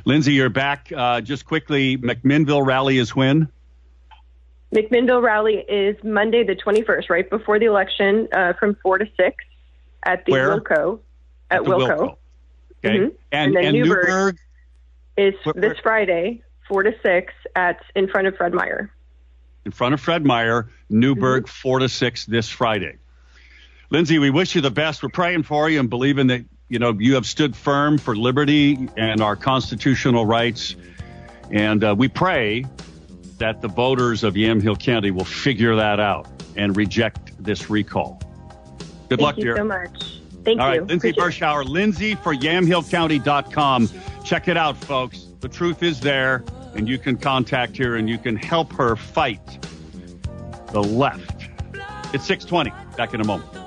Lindsay, 0.06 0.34
you're 0.34 0.50
back. 0.50 0.92
Uh, 0.96 1.22
just 1.22 1.46
quickly, 1.46 1.98
McMinnville 1.98 2.66
rally 2.66 2.98
is 2.98 3.16
when? 3.16 3.50
McMinnville 4.74 5.24
rally 5.24 5.66
is 5.68 5.96
Monday, 6.04 6.44
the 6.44 6.56
21st, 6.56 7.10
right 7.10 7.30
before 7.30 7.58
the 7.60 7.66
election, 7.66 8.28
uh, 8.32 8.54
from 8.54 8.76
4 8.84 9.00
to 9.00 9.06
6 9.18 9.36
at 10.04 10.26
the 10.26 10.32
Where? 10.32 10.60
Wilco. 10.60 11.00
At, 11.50 11.64
the 11.64 11.70
Wilco. 11.72 11.88
Wilco. 11.98 12.16
Okay. 12.86 12.98
Mhm. 12.98 13.04
And, 13.04 13.14
And 13.32 13.56
then 13.56 13.66
and 13.66 13.78
Newberg. 13.78 14.08
Newberg, 14.08 14.38
Is 15.18 15.34
this 15.56 15.78
Friday, 15.80 16.44
4 16.68 16.84
to 16.84 16.94
6 17.02 17.34
at 17.56 17.80
in 17.96 18.08
front 18.08 18.28
of 18.28 18.38
Fred 18.38 18.54
Meyer. 18.54 18.92
In 19.66 19.72
front 19.72 19.94
of 19.94 20.02
Fred 20.02 20.26
Meyer, 20.26 20.70
Newberg, 20.90 21.44
Mm-hmm. 21.44 21.70
4 21.70 21.80
to 21.80 21.90
6 21.90 22.26
this 22.26 22.50
Friday. 22.50 22.98
Lindsay, 23.90 24.20
we 24.20 24.30
wish 24.30 24.56
you 24.56 24.62
the 24.62 24.72
best. 24.72 25.04
We're 25.04 25.10
praying 25.10 25.44
for 25.44 25.70
you 25.70 25.80
and 25.80 25.90
believing 25.90 26.28
that, 26.28 26.46
you 26.70 26.80
know, 26.80 26.92
you 26.98 27.16
have 27.16 27.26
stood 27.26 27.56
firm 27.56 27.98
for 27.98 28.16
liberty 28.16 28.88
and 28.98 29.22
our 29.22 29.36
constitutional 29.36 30.26
rights. 30.26 30.76
And 31.52 31.84
uh, 31.84 31.96
we 31.98 32.08
pray 32.08 32.66
that 33.40 33.62
the 33.62 33.68
voters 33.68 34.24
of 34.24 34.36
Yamhill 34.36 34.80
County 34.80 35.12
will 35.12 35.26
figure 35.26 35.76
that 35.76 36.00
out 36.00 36.28
and 36.56 36.76
reject 36.78 37.32
this 37.44 37.70
recall. 37.70 38.22
Good 39.10 39.18
Thank 39.18 39.22
luck, 39.22 39.38
you 39.38 39.44
dear. 39.46 39.58
so 39.58 39.64
much. 39.64 40.20
Thank 40.46 40.60
All 40.62 40.74
you. 40.74 40.80
right, 40.82 40.88
Lindsay 40.88 41.10
Appreciate. 41.10 41.42
Berschauer, 41.42 41.66
Lindsay 41.66 42.16
for 42.16 42.34
YamhillCounty.com. 42.36 43.90
Check 44.24 44.48
it 44.48 44.58
out, 44.58 44.78
folks. 44.78 45.28
The 45.40 45.50
truth 45.50 45.82
is 45.84 46.00
there, 46.00 46.44
and 46.76 46.88
you 46.88 46.98
can 46.98 47.18
contact 47.18 47.78
her 47.78 47.96
and 47.96 48.10
you 48.10 48.18
can 48.18 48.36
help 48.36 48.72
her 48.74 48.96
fight 48.96 49.60
the 50.72 50.84
left. 50.84 51.50
It's 52.14 52.26
620. 52.26 52.72
Back 52.96 53.14
in 53.14 53.22
a 53.22 53.26
moment. 53.26 53.59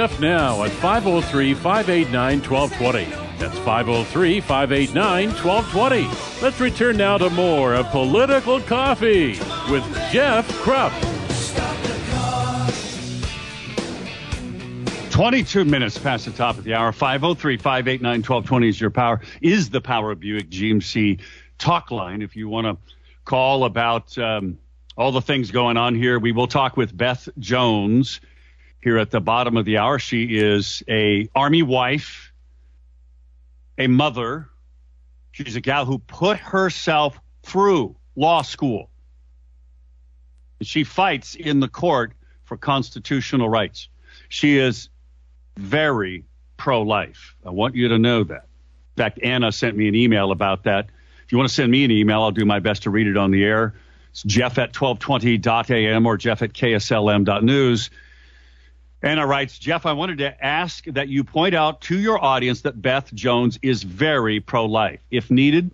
Jeff 0.00 0.18
now 0.18 0.64
at 0.64 0.70
503 0.70 1.52
589 1.52 2.40
1220. 2.40 3.04
That's 3.36 3.58
503 3.58 4.40
589 4.40 5.28
1220. 5.28 6.42
Let's 6.42 6.58
return 6.58 6.96
now 6.96 7.18
to 7.18 7.28
more 7.28 7.74
of 7.74 7.86
Political 7.90 8.62
Coffee 8.62 9.32
with 9.70 9.84
Jeff 10.10 10.48
Kropp. 10.62 10.90
22 15.10 15.66
minutes 15.66 15.98
past 15.98 16.24
the 16.24 16.30
top 16.30 16.56
of 16.56 16.64
the 16.64 16.72
hour. 16.72 16.92
503 16.92 17.58
589 17.58 18.10
1220 18.20 18.68
is 18.70 18.80
your 18.80 18.88
power, 18.88 19.20
is 19.42 19.68
the 19.68 19.82
Power 19.82 20.12
of 20.12 20.20
Buick 20.20 20.48
GMC 20.48 21.20
talk 21.58 21.90
line. 21.90 22.22
If 22.22 22.36
you 22.36 22.48
want 22.48 22.66
to 22.66 22.94
call 23.26 23.64
about 23.64 24.16
um, 24.16 24.56
all 24.96 25.12
the 25.12 25.20
things 25.20 25.50
going 25.50 25.76
on 25.76 25.94
here, 25.94 26.18
we 26.18 26.32
will 26.32 26.46
talk 26.46 26.78
with 26.78 26.96
Beth 26.96 27.28
Jones 27.38 28.22
here 28.82 28.98
at 28.98 29.10
the 29.10 29.20
bottom 29.20 29.56
of 29.56 29.64
the 29.64 29.78
hour. 29.78 29.98
She 29.98 30.38
is 30.38 30.82
a 30.88 31.28
Army 31.34 31.62
wife, 31.62 32.32
a 33.78 33.86
mother. 33.86 34.48
She's 35.32 35.56
a 35.56 35.60
gal 35.60 35.84
who 35.84 35.98
put 35.98 36.38
herself 36.38 37.18
through 37.42 37.96
law 38.16 38.42
school. 38.42 38.90
She 40.62 40.84
fights 40.84 41.34
in 41.34 41.60
the 41.60 41.68
court 41.68 42.12
for 42.44 42.56
constitutional 42.56 43.48
rights. 43.48 43.88
She 44.28 44.58
is 44.58 44.88
very 45.56 46.24
pro 46.56 46.82
life. 46.82 47.34
I 47.46 47.50
want 47.50 47.74
you 47.74 47.88
to 47.88 47.98
know 47.98 48.24
that. 48.24 48.46
In 48.96 49.02
fact, 49.02 49.20
Anna 49.22 49.52
sent 49.52 49.76
me 49.76 49.88
an 49.88 49.94
email 49.94 50.32
about 50.32 50.64
that. 50.64 50.88
If 51.24 51.32
you 51.32 51.38
want 51.38 51.48
to 51.48 51.54
send 51.54 51.70
me 51.70 51.84
an 51.84 51.90
email, 51.90 52.22
I'll 52.22 52.32
do 52.32 52.44
my 52.44 52.58
best 52.58 52.82
to 52.82 52.90
read 52.90 53.06
it 53.06 53.16
on 53.16 53.30
the 53.30 53.44
air. 53.44 53.74
It's 54.10 54.22
jeff 54.24 54.58
at 54.58 54.74
1220.am 54.74 56.04
or 56.04 56.16
jeff 56.16 56.42
at 56.42 56.52
kslm.news. 56.52 57.90
Anna 59.02 59.26
writes, 59.26 59.58
Jeff, 59.58 59.86
I 59.86 59.92
wanted 59.92 60.18
to 60.18 60.44
ask 60.44 60.84
that 60.84 61.08
you 61.08 61.24
point 61.24 61.54
out 61.54 61.80
to 61.82 61.98
your 61.98 62.22
audience 62.22 62.60
that 62.62 62.80
Beth 62.82 63.12
Jones 63.14 63.58
is 63.62 63.82
very 63.82 64.40
pro 64.40 64.66
life. 64.66 65.00
If 65.10 65.30
needed, 65.30 65.70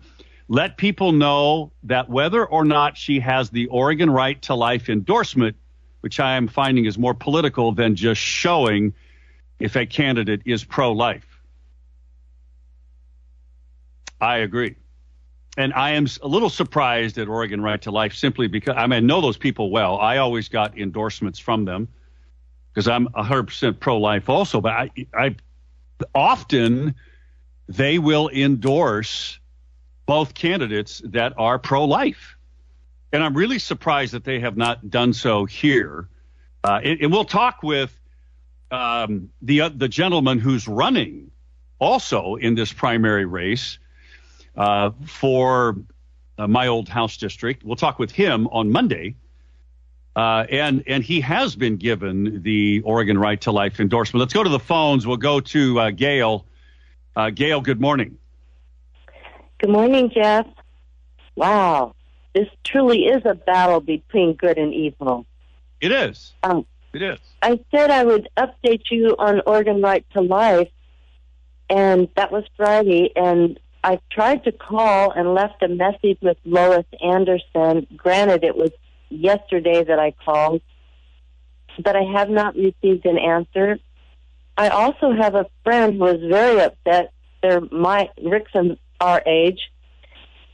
let 0.47 0.77
people 0.77 1.11
know 1.11 1.71
that 1.83 2.09
whether 2.09 2.45
or 2.45 2.63
not 2.63 2.95
she 2.95 3.19
has 3.19 3.49
the 3.49 3.67
Oregon 3.67 4.09
right 4.09 4.41
to 4.43 4.55
life 4.55 4.89
endorsement, 4.89 5.57
which 5.99 6.21
I 6.21 6.37
am 6.37 6.47
finding 6.47 6.85
is 6.85 6.97
more 6.97 7.13
political 7.13 7.73
than 7.73 7.95
just 7.95 8.21
showing 8.21 8.93
if 9.59 9.75
a 9.75 9.85
candidate 9.85 10.41
is 10.45 10.63
pro 10.63 10.93
life. 10.93 11.41
I 14.21 14.37
agree. 14.37 14.75
And 15.57 15.73
I 15.73 15.91
am 15.91 16.07
a 16.21 16.27
little 16.27 16.49
surprised 16.49 17.17
at 17.17 17.27
Oregon 17.27 17.61
Right 17.61 17.81
to 17.81 17.91
Life 17.91 18.13
simply 18.13 18.47
because 18.47 18.75
I 18.77 18.85
mean, 18.87 18.97
I 18.97 18.99
know 18.99 19.21
those 19.21 19.37
people 19.37 19.69
well. 19.71 19.97
I 19.97 20.17
always 20.17 20.49
got 20.49 20.77
endorsements 20.77 21.39
from 21.39 21.65
them 21.65 21.87
because 22.77 22.87
I'm 22.87 23.07
100% 23.07 23.79
pro 23.79 23.97
life 23.97 24.29
also. 24.29 24.61
But 24.61 24.73
I, 24.73 24.91
I 25.11 25.35
often 26.13 26.93
they 27.67 27.97
will 27.97 28.29
endorse 28.29 29.39
both 30.05 30.35
candidates 30.35 31.01
that 31.05 31.33
are 31.39 31.57
pro 31.57 31.85
life. 31.85 32.37
And 33.11 33.23
I'm 33.23 33.33
really 33.33 33.57
surprised 33.57 34.13
that 34.13 34.25
they 34.25 34.39
have 34.41 34.57
not 34.57 34.91
done 34.91 35.13
so 35.13 35.45
here. 35.45 36.07
Uh, 36.63 36.79
and, 36.83 37.01
and, 37.01 37.11
we'll 37.11 37.25
talk 37.25 37.63
with 37.63 37.99
um, 38.69 39.31
the, 39.41 39.61
uh, 39.61 39.69
the 39.69 39.87
gentleman 39.87 40.37
who's 40.37 40.67
running 40.67 41.31
also 41.79 42.35
in 42.35 42.53
this 42.53 42.71
primary 42.71 43.25
race 43.25 43.79
uh, 44.55 44.91
for 45.03 45.77
uh, 46.37 46.45
my 46.45 46.67
old 46.67 46.89
House 46.89 47.17
district. 47.17 47.63
We'll 47.63 47.75
talk 47.75 47.97
with 47.97 48.11
him 48.11 48.47
on 48.49 48.71
Monday. 48.71 49.15
Uh, 50.17 50.47
and 50.49 50.83
and 50.87 51.03
he 51.03 51.21
has 51.21 51.55
been 51.55 51.77
given 51.77 52.41
the 52.41 52.81
Oregon 52.83 53.19
Right 53.19 53.39
to 53.41 53.51
Life 53.51 53.79
endorsement. 53.79 54.19
Let's 54.19 54.33
go 54.33 54.43
to 54.43 54.49
the 54.49 54.57
phones. 54.57 55.05
We'll 55.05 55.17
go 55.17 55.39
to 55.39 55.79
uh, 55.79 55.91
Gail. 55.91 56.43
Uh, 57.15 57.29
Gail, 57.29 57.61
good 57.61 57.79
morning. 57.79 58.17
Good 59.59 59.69
morning, 59.69 60.09
Jeff. 60.09 60.47
Wow, 61.35 61.93
this 62.33 62.47
truly 62.63 63.05
is 63.05 63.21
a 63.25 63.35
battle 63.35 63.79
between 63.79 64.33
good 64.33 64.57
and 64.57 64.73
evil. 64.73 65.27
It 65.81 65.91
is. 65.91 66.33
Um, 66.41 66.65
it 66.93 67.03
is. 67.03 67.19
I 67.43 67.59
said 67.69 67.91
I 67.91 68.03
would 68.03 68.27
update 68.37 68.89
you 68.89 69.15
on 69.19 69.41
Oregon 69.45 69.83
Right 69.83 70.03
to 70.13 70.21
Life, 70.21 70.71
and 71.69 72.07
that 72.15 72.31
was 72.31 72.43
Friday. 72.55 73.11
And 73.15 73.59
I 73.83 73.99
tried 74.09 74.45
to 74.45 74.51
call 74.51 75.11
and 75.11 75.35
left 75.35 75.61
a 75.61 75.67
message 75.67 76.17
with 76.23 76.37
Lois 76.43 76.87
Anderson. 77.03 77.85
Granted, 77.95 78.43
it 78.43 78.55
was 78.55 78.71
yesterday 79.09 79.83
that 79.83 79.99
I 79.99 80.13
called, 80.25 80.61
but 81.83 81.95
I 81.95 82.03
have 82.03 82.29
not 82.29 82.55
received 82.55 83.05
an 83.05 83.17
answer. 83.17 83.79
I 84.57 84.69
also 84.69 85.11
have 85.11 85.35
a 85.35 85.45
friend 85.63 85.97
who 85.97 86.07
is 86.07 86.21
very 86.29 86.61
upset. 86.61 87.11
They're 87.41 87.61
my 87.61 88.09
Rick's 88.23 88.51
our 88.99 89.21
age, 89.25 89.59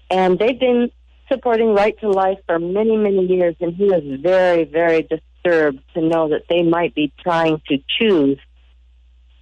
and 0.09 0.37
they've 0.37 0.59
been 0.59 0.91
supporting 1.31 1.73
Right 1.73 1.97
to 2.01 2.09
Life 2.09 2.39
for 2.45 2.59
many, 2.59 2.97
many 2.97 3.25
years, 3.25 3.55
and 3.61 3.73
he 3.73 3.85
is 3.85 4.21
very, 4.21 4.65
very 4.65 5.03
disturbed 5.03 5.79
to 5.93 6.01
know 6.01 6.29
that 6.29 6.43
they 6.49 6.63
might 6.63 6.93
be 6.93 7.13
trying 7.21 7.61
to 7.69 7.77
choose 7.99 8.37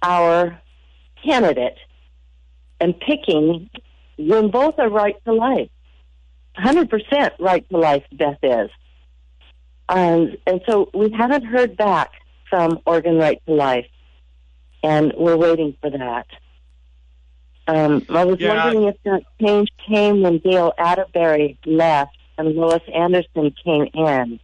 our 0.02 0.60
candidate 1.24 1.78
and 2.80 2.98
picking 2.98 3.70
when 4.18 4.50
both 4.50 4.78
are 4.78 4.88
right 4.88 5.16
to 5.24 5.32
life. 5.32 5.70
100% 6.58 7.30
right 7.38 7.68
to 7.70 7.76
life, 7.76 8.04
Beth 8.12 8.38
is. 8.42 8.70
Um, 9.88 10.36
and 10.46 10.60
so 10.68 10.90
we 10.94 11.10
haven't 11.10 11.44
heard 11.44 11.76
back 11.76 12.12
from 12.48 12.80
Oregon 12.86 13.18
Right 13.18 13.40
to 13.46 13.52
Life, 13.54 13.88
and 14.82 15.12
we're 15.16 15.36
waiting 15.36 15.76
for 15.80 15.90
that. 15.90 16.26
Um, 17.66 18.04
I 18.08 18.24
was 18.24 18.40
Yeah. 18.40 18.48
wondering 18.48 18.88
if 18.88 18.96
that 19.04 19.22
change 19.40 19.70
came 19.86 20.22
when 20.22 20.38
Dale 20.38 20.72
Atteberry 20.78 21.56
left 21.64 22.16
and 22.38 22.54
Lois 22.54 22.82
Anderson 22.92 23.54
came 23.64 23.88
in. 23.94 24.40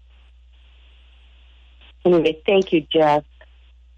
Anyway, 2.04 2.40
thank 2.46 2.72
you, 2.72 2.86
Jeff. 2.92 3.24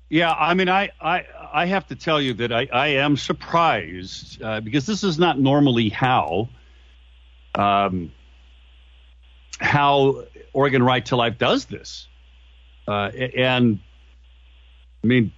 Yeah, 0.09 0.33
I 0.33 0.55
mean, 0.55 0.69
I, 0.69 0.91
I, 1.01 1.25
I 1.53 1.67
have 1.67 1.87
to 1.89 1.95
tell 1.95 2.21
you 2.21 2.35
that 2.35 2.51
I, 2.51 2.67
I 2.73 2.87
am 2.89 3.17
surprised 3.17 4.43
uh, 4.43 4.61
because 4.61 4.87
this 4.87 5.05
is 5.05 5.19
not 5.19 5.39
normally 5.39 5.89
how, 5.89 6.49
um, 7.55 8.11
how 9.61 10.25
Oregon 10.53 10.83
Right 10.83 11.05
to 11.07 11.17
Life 11.17 11.39
does 11.39 11.67
this. 11.67 12.09
Uh, 12.87 13.11
and 13.37 13.79
I 15.03 15.07
mean, 15.07 15.33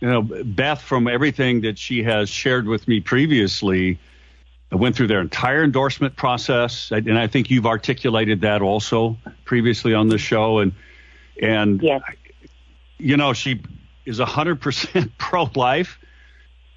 you 0.00 0.08
know, 0.08 0.22
Beth, 0.22 0.82
from 0.82 1.06
everything 1.06 1.60
that 1.62 1.78
she 1.78 2.02
has 2.02 2.28
shared 2.28 2.66
with 2.66 2.88
me 2.88 3.00
previously, 3.00 3.98
I 4.72 4.76
went 4.76 4.96
through 4.96 5.08
their 5.08 5.20
entire 5.20 5.62
endorsement 5.62 6.16
process, 6.16 6.90
and 6.90 7.18
I 7.18 7.26
think 7.26 7.50
you've 7.50 7.66
articulated 7.66 8.40
that 8.40 8.62
also 8.62 9.18
previously 9.44 9.94
on 9.94 10.08
the 10.08 10.18
show. 10.18 10.58
And 10.58 10.72
and 11.40 11.80
Yes. 11.82 12.02
you 12.98 13.16
know, 13.16 13.32
she 13.32 13.62
is 14.04 14.18
100% 14.18 15.10
pro 15.18 15.50
life 15.54 15.98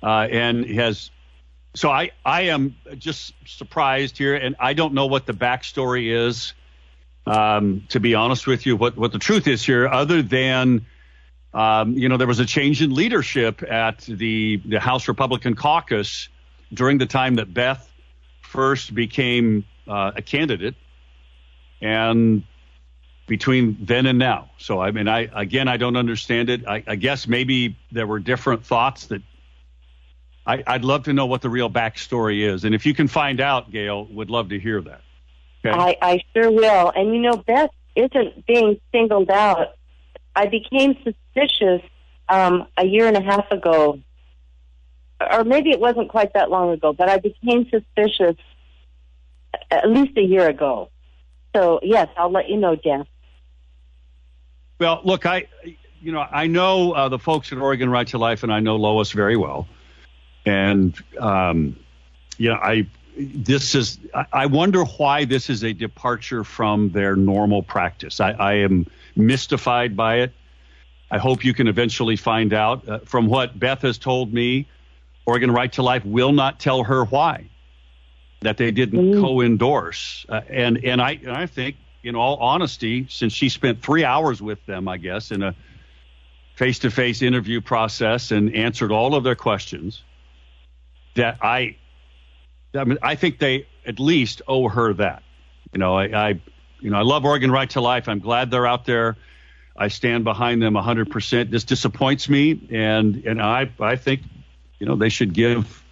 uh, 0.03 0.27
and 0.29 0.65
has. 0.65 1.09
So 1.73 1.89
I, 1.89 2.11
I 2.23 2.43
am 2.43 2.75
just 2.97 3.33
surprised 3.45 4.17
here, 4.17 4.35
and 4.35 4.55
I 4.59 4.73
don't 4.73 4.93
know 4.93 5.07
what 5.07 5.25
the 5.25 5.33
backstory 5.33 6.13
is. 6.15 6.53
Um, 7.25 7.83
to 7.89 7.99
be 7.99 8.13
honest 8.13 8.45
with 8.45 8.65
you, 8.65 8.75
what, 8.75 8.95
what 8.95 9.11
the 9.11 9.19
truth 9.19 9.47
is 9.47 9.65
here, 9.65 9.87
other 9.87 10.21
than, 10.21 10.85
um, 11.53 11.97
you 11.97 12.07
know, 12.07 12.17
there 12.17 12.27
was 12.27 12.39
a 12.39 12.45
change 12.45 12.81
in 12.81 12.93
leadership 12.93 13.63
at 13.63 13.99
the, 14.01 14.61
the 14.65 14.79
House 14.79 15.07
Republican 15.07 15.55
caucus 15.55 16.29
during 16.71 16.99
the 16.99 17.07
time 17.07 17.35
that 17.35 17.51
Beth 17.53 17.91
first 18.43 18.93
became 18.93 19.65
uh, 19.87 20.11
a 20.15 20.21
candidate. 20.21 20.75
And 21.81 22.43
between 23.27 23.77
then 23.81 24.05
and 24.05 24.19
now. 24.19 24.51
So 24.57 24.79
I 24.79 24.91
mean, 24.91 25.07
I 25.07 25.29
again, 25.33 25.67
I 25.67 25.77
don't 25.77 25.95
understand 25.95 26.49
it. 26.49 26.67
I, 26.67 26.83
I 26.85 26.95
guess 26.95 27.27
maybe 27.27 27.77
there 27.91 28.07
were 28.07 28.19
different 28.19 28.65
thoughts 28.65 29.07
that. 29.07 29.21
I, 30.47 30.63
I'd 30.67 30.85
love 30.85 31.05
to 31.05 31.13
know 31.13 31.25
what 31.25 31.41
the 31.41 31.49
real 31.49 31.71
backstory 31.71 32.47
is, 32.47 32.65
and 32.65 32.75
if 32.75 32.85
you 32.85 32.93
can 32.93 33.07
find 33.07 33.41
out, 33.41 33.71
Gail, 33.71 34.05
would 34.05 34.29
love 34.29 34.49
to 34.49 34.59
hear 34.59 34.79
that. 34.79 35.01
Okay. 35.65 35.77
I, 35.77 35.97
I 36.01 36.23
sure 36.33 36.51
will. 36.51 36.91
And 36.95 37.13
you 37.13 37.21
know, 37.21 37.37
Beth 37.37 37.71
isn't 37.95 38.45
being 38.45 38.79
singled 38.91 39.29
out. 39.29 39.75
I 40.35 40.47
became 40.47 40.95
suspicious 41.03 41.81
um, 42.27 42.67
a 42.77 42.85
year 42.85 43.07
and 43.07 43.15
a 43.15 43.21
half 43.21 43.49
ago, 43.51 43.99
or 45.31 45.43
maybe 45.43 45.71
it 45.71 45.79
wasn't 45.79 46.09
quite 46.09 46.33
that 46.33 46.49
long 46.49 46.71
ago, 46.71 46.91
but 46.93 47.09
I 47.09 47.17
became 47.17 47.69
suspicious 47.69 48.35
at 49.71 49.89
least 49.89 50.17
a 50.17 50.21
year 50.21 50.47
ago. 50.47 50.89
So, 51.55 51.79
yes, 51.81 52.09
I'll 52.17 52.31
let 52.31 52.49
you 52.49 52.57
know, 52.57 52.75
Jeff. 52.75 53.07
Well, 54.79 54.99
look, 55.05 55.25
I, 55.25 55.47
you 56.01 56.11
know, 56.11 56.25
I 56.29 56.47
know 56.47 56.91
uh, 56.91 57.07
the 57.07 57.19
folks 57.19 57.53
at 57.53 57.59
Oregon 57.59 57.89
Right 57.89 58.07
to 58.07 58.17
Life, 58.17 58.43
and 58.43 58.51
I 58.51 58.59
know 58.59 58.75
Lois 58.75 59.11
very 59.11 59.37
well, 59.37 59.67
and 60.45 60.93
um, 61.17 61.77
you 62.37 62.49
know, 62.49 62.55
I 62.55 62.85
this 63.17 63.75
is 63.75 63.99
I- 64.31 64.45
wonder 64.47 64.83
why 64.83 65.25
this 65.25 65.49
is 65.49 65.63
a 65.63 65.73
departure 65.73 66.43
from 66.43 66.89
their 66.91 67.15
normal 67.15 67.63
practice. 67.63 68.19
I, 68.19 68.31
I 68.31 68.53
am 68.55 68.87
mystified 69.15 69.95
by 69.95 70.17
it. 70.19 70.33
I 71.11 71.17
hope 71.17 71.45
you 71.45 71.53
can 71.53 71.67
eventually 71.67 72.15
find 72.15 72.53
out. 72.53 72.87
Uh, 72.87 72.99
from 72.99 73.27
what 73.27 73.57
Beth 73.57 73.81
has 73.83 73.97
told 73.97 74.33
me, 74.33 74.67
Oregon 75.25 75.51
Right 75.51 75.71
to 75.73 75.81
Life 75.81 76.03
will 76.05 76.31
not 76.31 76.59
tell 76.59 76.83
her 76.83 77.05
why 77.05 77.49
that 78.41 78.57
they 78.57 78.71
didn't 78.71 79.13
Mm. 79.13 79.21
co-endorse, 79.21 80.25
uh, 80.29 80.41
and 80.49 80.83
and 80.83 81.01
I 81.01 81.11
and 81.23 81.31
I 81.31 81.45
think, 81.45 81.77
in 82.03 82.15
all 82.15 82.35
honesty, 82.37 83.07
since 83.09 83.33
she 83.33 83.49
spent 83.49 83.81
three 83.81 84.03
hours 84.03 84.41
with 84.41 84.63
them, 84.65 84.87
I 84.87 84.97
guess 84.97 85.31
in 85.31 85.41
a 85.41 85.55
face-to-face 86.55 87.21
interview 87.21 87.59
process 87.61 88.31
and 88.31 88.53
answered 88.55 88.91
all 88.91 89.15
of 89.15 89.23
their 89.23 89.35
questions, 89.35 90.03
that 91.15 91.37
I, 91.41 91.75
I 92.75 92.83
mean, 92.83 92.97
I 93.01 93.15
think 93.15 93.39
they 93.39 93.67
at 93.85 93.99
least 93.99 94.41
owe 94.47 94.67
her 94.67 94.93
that. 94.93 95.23
You 95.73 95.79
know, 95.79 95.95
I, 95.95 96.29
I 96.29 96.39
you 96.79 96.89
know, 96.89 96.97
I 96.97 97.01
love 97.01 97.25
Oregon 97.25 97.51
Right 97.51 97.69
to 97.71 97.81
Life. 97.81 98.07
I'm 98.07 98.19
glad 98.19 98.51
they're 98.51 98.67
out 98.67 98.85
there. 98.85 99.17
I 99.77 99.89
stand 99.89 100.23
behind 100.23 100.61
them 100.61 100.75
100%. 100.75 101.49
This 101.49 101.63
disappoints 101.63 102.29
me, 102.29 102.67
and 102.71 103.25
and 103.25 103.41
I 103.41 103.69
I 103.79 103.95
think, 103.95 104.21
you 104.79 104.85
know, 104.85 104.95
they 104.95 105.09
should 105.09 105.33
give 105.33 105.83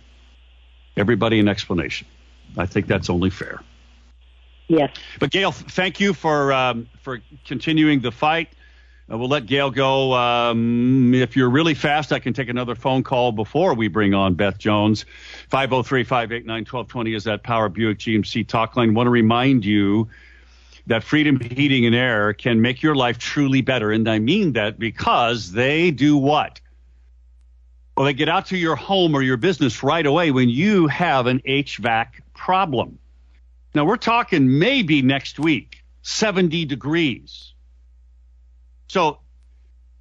everybody 0.96 1.40
an 1.40 1.48
explanation. 1.48 2.08
I 2.58 2.66
think 2.66 2.88
that's 2.88 3.10
only 3.10 3.30
fair. 3.30 3.62
Yes. 4.68 4.96
But 5.20 5.32
Gail, 5.32 5.52
thank 5.52 6.00
you 6.00 6.14
for 6.14 6.54
um, 6.54 6.88
for 7.02 7.22
continuing 7.46 8.00
the 8.00 8.12
fight. 8.12 8.50
Uh, 9.12 9.18
we'll 9.18 9.28
let 9.28 9.46
Gail 9.46 9.70
go. 9.70 10.14
Um, 10.14 11.14
if 11.14 11.36
you're 11.36 11.50
really 11.50 11.74
fast, 11.74 12.14
I 12.14 12.20
can 12.20 12.34
take 12.34 12.48
another 12.48 12.76
phone 12.76 13.04
call 13.04 13.32
before 13.32 13.74
we 13.74 13.88
bring 13.90 14.14
on 14.14 14.36
Beth 14.36 14.58
Jones. 14.58 15.06
503 15.50 16.04
589 16.04 16.60
1220 16.60 17.14
is 17.14 17.24
that 17.26 17.44
Power 17.44 17.70
Buick 17.70 18.00
GMC 18.00 18.48
talk 18.48 18.78
line. 18.78 18.94
Want 18.94 19.08
to 19.08 19.12
remind 19.12 19.66
you 19.66 20.08
that 20.88 21.04
Freedom 21.04 21.40
Heating 21.40 21.86
and 21.86 21.96
Air 21.96 22.34
can 22.34 22.62
make 22.62 22.82
your 22.82 22.96
life 22.96 23.18
truly 23.18 23.62
better. 23.62 23.92
And 23.92 24.08
I 24.08 24.20
mean 24.20 24.54
that 24.54 24.80
because 24.80 25.52
they 25.52 25.92
do 25.92 26.18
what? 26.18 26.60
Well, 27.96 28.06
they 28.06 28.14
get 28.14 28.30
out 28.30 28.48
to 28.48 28.58
your 28.58 28.76
home 28.76 29.16
or 29.16 29.22
your 29.22 29.38
business 29.38 29.84
right 29.84 30.06
away 30.06 30.32
when 30.32 30.50
you 30.50 30.88
have 30.88 31.28
an 31.28 31.42
HVAC 31.46 32.08
problem. 32.34 32.98
Now, 33.76 33.86
we're 33.86 33.98
talking 33.98 34.60
maybe 34.60 35.02
next 35.02 35.40
week, 35.40 35.84
70 36.02 36.66
degrees. 36.66 37.53
So 38.94 39.18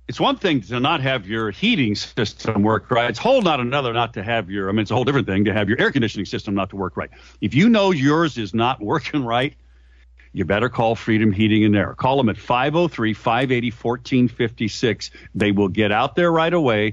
it's 0.06 0.20
one 0.20 0.36
thing 0.36 0.60
to 0.60 0.78
not 0.78 1.00
have 1.00 1.26
your 1.26 1.50
heating 1.50 1.94
system 1.94 2.62
work 2.62 2.90
right. 2.90 3.08
It's 3.08 3.18
whole 3.18 3.40
not 3.40 3.58
another 3.58 3.94
not 3.94 4.12
to 4.14 4.22
have 4.22 4.50
your, 4.50 4.68
I 4.68 4.72
mean, 4.72 4.80
it's 4.80 4.90
a 4.90 4.94
whole 4.94 5.04
different 5.04 5.26
thing 5.26 5.46
to 5.46 5.54
have 5.54 5.70
your 5.70 5.80
air 5.80 5.90
conditioning 5.90 6.26
system 6.26 6.54
not 6.54 6.68
to 6.70 6.76
work 6.76 6.98
right. 6.98 7.08
If 7.40 7.54
you 7.54 7.70
know 7.70 7.90
yours 7.90 8.36
is 8.36 8.52
not 8.52 8.82
working 8.82 9.24
right, 9.24 9.54
you 10.34 10.44
better 10.44 10.68
call 10.68 10.94
Freedom 10.94 11.32
Heating 11.32 11.64
and 11.64 11.74
Air. 11.74 11.94
Call 11.94 12.18
them 12.18 12.28
at 12.28 12.36
503 12.36 13.14
580 13.14 13.70
1456. 13.70 15.10
They 15.34 15.52
will 15.52 15.68
get 15.68 15.90
out 15.90 16.14
there 16.14 16.30
right 16.30 16.52
away 16.52 16.92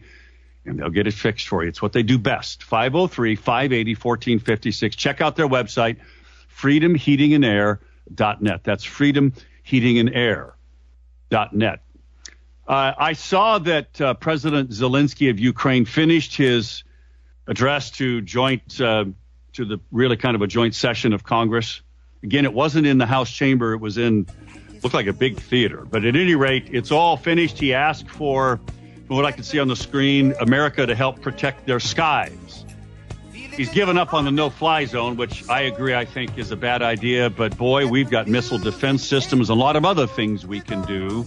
and 0.63 0.79
they'll 0.79 0.89
get 0.89 1.05
it 1.05 1.13
fixed 1.13 1.49
for 1.49 1.63
you. 1.63 1.69
It's 1.69 1.81
what 1.81 1.91
they 1.91 2.03
do 2.03 2.17
best. 2.17 2.63
503 2.63 3.35
580 3.35 3.95
1456. 3.95 4.95
Check 4.95 5.19
out 5.19 5.35
their 5.35 5.49
website, 5.49 5.97
freedomheatingandair.net. 6.57 8.63
That's 8.63 8.85
freedomheatingandair.net. 8.85 11.81
Uh, 12.69 12.93
I 12.95 13.13
saw 13.13 13.58
that 13.58 13.99
uh, 13.99 14.13
President 14.13 14.69
Zelensky 14.69 15.32
of 15.32 15.39
Ukraine 15.39 15.86
finished 15.86 16.38
his 16.38 16.84
address 17.47 17.89
to 17.91 18.21
joint 18.21 18.79
uh, 18.79 19.05
to 19.53 19.65
the 19.65 19.79
really 19.91 20.17
kind 20.17 20.36
of 20.36 20.43
a 20.43 20.47
joint 20.47 20.75
session 20.75 21.12
of 21.12 21.23
Congress. 21.23 21.82
Again, 22.21 22.45
it 22.45 22.53
wasn't 22.53 22.86
in 22.86 22.99
the 22.99 23.08
House 23.08 23.32
chamber; 23.32 23.73
it 23.73 23.79
was 23.79 23.97
in 23.97 24.27
looked 24.84 24.93
like 24.93 25.08
a 25.08 25.13
big 25.13 25.39
theater. 25.39 25.84
But 25.84 26.05
at 26.05 26.15
any 26.15 26.36
rate, 26.36 26.69
it's 26.71 26.91
all 26.91 27.17
finished. 27.17 27.58
He 27.58 27.73
asked 27.73 28.08
for, 28.08 28.60
from 29.08 29.15
what 29.15 29.25
I 29.25 29.32
can 29.32 29.43
see 29.43 29.58
on 29.58 29.67
the 29.67 29.75
screen, 29.75 30.36
America 30.39 30.86
to 30.86 30.93
help 30.93 31.23
protect 31.23 31.65
their 31.65 31.79
skies. 31.79 32.65
He's 33.34 33.69
given 33.71 33.97
up 33.97 34.13
on 34.13 34.25
the 34.25 34.32
no-fly 34.32 34.86
zone, 34.86 35.17
which 35.17 35.49
I 35.49 35.62
agree, 35.62 35.95
I 35.95 36.05
think 36.05 36.38
is 36.38 36.51
a 36.51 36.55
bad 36.55 36.84
idea. 36.84 37.32
But 37.32 37.58
boy, 37.58 37.88
we've 37.88 38.12
got 38.12 38.27
missile 38.27 38.60
defense 38.60 39.03
systems, 39.03 39.49
and 39.49 39.60
a 39.60 39.60
lot 39.60 39.75
of 39.75 39.86
other 39.86 40.05
things 40.05 40.45
we 40.45 40.62
can 40.62 40.84
do 40.84 41.25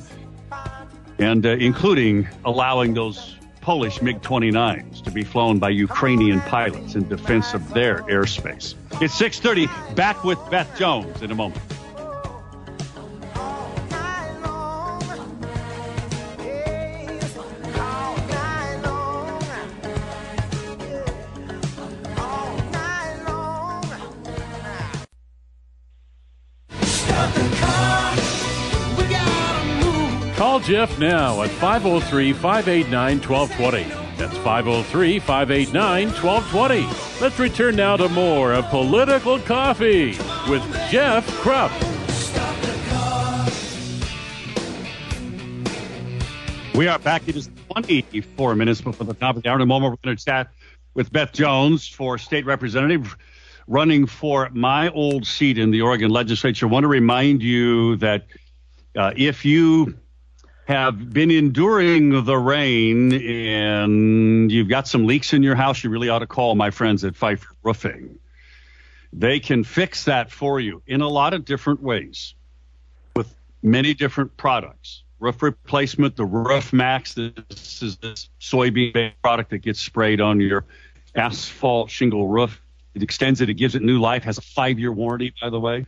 and 1.18 1.44
uh, 1.46 1.50
including 1.50 2.28
allowing 2.44 2.94
those 2.94 3.36
Polish 3.60 4.02
MiG 4.02 4.20
29s 4.22 5.02
to 5.04 5.10
be 5.10 5.22
flown 5.22 5.58
by 5.58 5.70
Ukrainian 5.70 6.40
pilots 6.40 6.96
in 6.96 7.08
defense 7.08 7.54
of 7.54 7.72
their 7.72 8.02
airspace. 8.02 8.74
It's 9.00 9.14
6:30. 9.20 9.94
Back 9.94 10.24
with 10.24 10.38
Beth 10.50 10.76
Jones 10.76 11.22
in 11.22 11.30
a 11.30 11.34
moment. 11.34 11.62
Call 30.52 30.60
Jeff 30.60 30.98
now 30.98 31.40
at 31.40 31.48
503 31.48 32.34
589 32.34 33.20
1220. 33.22 33.88
That's 34.18 34.36
503 34.36 35.18
589 35.18 36.08
1220. 36.08 37.22
Let's 37.22 37.38
return 37.38 37.74
now 37.74 37.96
to 37.96 38.06
more 38.10 38.52
of 38.52 38.66
Political 38.66 39.38
Coffee 39.38 40.08
with 40.50 40.62
Jeff 40.90 41.26
Kropp. 41.40 41.72
We 46.74 46.86
are 46.86 46.98
back. 46.98 47.26
It 47.26 47.36
is 47.36 47.48
24 47.70 48.54
minutes 48.54 48.82
before 48.82 49.06
the 49.06 49.14
top 49.14 49.36
of 49.38 49.42
the 49.42 49.48
hour. 49.48 49.56
In 49.56 49.62
a 49.62 49.64
moment, 49.64 49.92
we're 49.92 50.04
going 50.04 50.18
to 50.18 50.22
chat 50.22 50.50
with 50.92 51.10
Beth 51.10 51.32
Jones 51.32 51.88
for 51.88 52.18
state 52.18 52.44
representative 52.44 53.16
running 53.68 54.04
for 54.04 54.50
my 54.52 54.90
old 54.90 55.26
seat 55.26 55.56
in 55.56 55.70
the 55.70 55.80
Oregon 55.80 56.10
legislature. 56.10 56.66
I 56.66 56.68
want 56.68 56.84
to 56.84 56.88
remind 56.88 57.42
you 57.42 57.96
that 57.96 58.26
uh, 58.94 59.14
if 59.16 59.46
you 59.46 59.94
have 60.64 61.12
been 61.12 61.30
enduring 61.30 62.24
the 62.24 62.36
rain 62.36 63.12
and 63.12 64.50
you've 64.50 64.68
got 64.68 64.86
some 64.86 65.06
leaks 65.06 65.32
in 65.32 65.42
your 65.42 65.54
house, 65.54 65.82
you 65.82 65.90
really 65.90 66.08
ought 66.08 66.20
to 66.20 66.26
call 66.26 66.54
my 66.54 66.70
friends 66.70 67.04
at 67.04 67.14
Pfeifer 67.14 67.46
Roofing. 67.62 68.18
They 69.12 69.40
can 69.40 69.64
fix 69.64 70.04
that 70.04 70.30
for 70.30 70.60
you 70.60 70.82
in 70.86 71.00
a 71.00 71.08
lot 71.08 71.34
of 71.34 71.44
different 71.44 71.82
ways 71.82 72.34
with 73.14 73.34
many 73.62 73.92
different 73.92 74.36
products. 74.36 75.02
Roof 75.18 75.42
replacement, 75.42 76.16
the 76.16 76.24
Roof 76.24 76.72
Maxx. 76.72 77.14
This 77.14 77.82
is 77.82 77.96
this 77.98 78.28
soybean 78.40 78.92
based 78.92 79.22
product 79.22 79.50
that 79.50 79.58
gets 79.58 79.80
sprayed 79.80 80.20
on 80.20 80.40
your 80.40 80.64
asphalt 81.14 81.90
shingle 81.90 82.26
roof. 82.26 82.60
It 82.94 83.02
extends 83.02 83.40
it, 83.40 83.48
it 83.48 83.54
gives 83.54 83.74
it 83.74 83.82
new 83.82 84.00
life, 84.00 84.24
has 84.24 84.38
a 84.38 84.42
five 84.42 84.78
year 84.78 84.92
warranty, 84.92 85.32
by 85.40 85.50
the 85.50 85.60
way. 85.60 85.86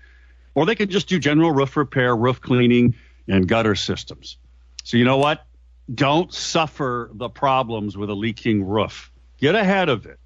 Or 0.54 0.66
they 0.66 0.74
can 0.74 0.88
just 0.88 1.08
do 1.08 1.18
general 1.18 1.50
roof 1.50 1.76
repair, 1.76 2.14
roof 2.14 2.40
cleaning, 2.40 2.94
and 3.26 3.48
gutter 3.48 3.74
systems. 3.74 4.38
So, 4.84 4.96
you 4.96 5.04
know 5.04 5.16
what? 5.16 5.44
Don't 5.92 6.32
suffer 6.32 7.10
the 7.12 7.28
problems 7.28 7.96
with 7.96 8.10
a 8.10 8.14
leaking 8.14 8.64
roof. 8.64 9.10
Get 9.38 9.54
ahead 9.54 9.88
of 9.88 10.06
it. 10.06 10.18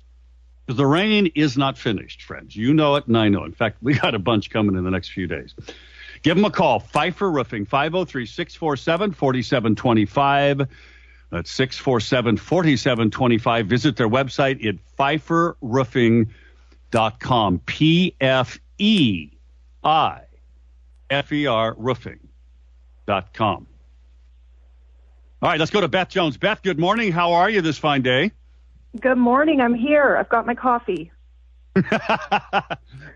The 0.67 0.87
rain 0.87 1.29
is 1.35 1.57
not 1.57 1.79
finished, 1.79 2.23
friends. 2.23 2.55
You 2.55 2.75
know 2.75 2.97
it, 2.97 3.07
and 3.07 3.17
I 3.17 3.29
know. 3.29 3.45
It. 3.45 3.47
In 3.47 3.53
fact, 3.53 3.79
we 3.81 3.95
got 3.99 4.15
a 4.15 4.19
bunch 4.19 4.51
coming 4.51 4.77
in 4.77 4.85
the 4.85 4.91
next 4.91 5.13
few 5.13 5.27
days. 5.27 5.55
Give 6.23 6.37
them 6.37 6.45
a 6.45 6.51
call. 6.51 6.81
Pfeifer 6.81 7.33
Roofing, 7.33 7.65
503 7.65 8.27
647 8.27 9.13
4725. 9.13 10.69
That's 11.31 11.51
647 11.51 12.37
4725. 12.37 13.67
Visit 13.67 13.97
their 13.97 14.09
website 14.09 14.67
at 14.67 14.77
pfeiferroofing.com. 14.99 17.59
P 17.61 18.15
F 18.21 18.59
E 18.79 19.31
I 19.85 20.21
F 21.11 21.33
E 21.33 21.47
R 21.47 21.75
roofing.com. 21.79 23.67
All 25.41 25.49
right, 25.49 25.61
let's 25.61 25.71
go 25.71 25.81
to 25.81 25.87
Beth 25.87 26.09
Jones. 26.09 26.37
Beth, 26.37 26.61
good 26.63 26.81
morning. 26.81 27.13
How 27.13 27.35
are 27.35 27.49
you 27.49 27.61
this 27.61 27.79
fine 27.79 28.03
day? 28.03 28.33
Good 29.01 29.19
morning. 29.19 29.61
I'm 29.61 29.75
here. 29.75 30.17
I've 30.17 30.29
got 30.29 30.47
my 30.47 30.57
coffee. 30.57 31.13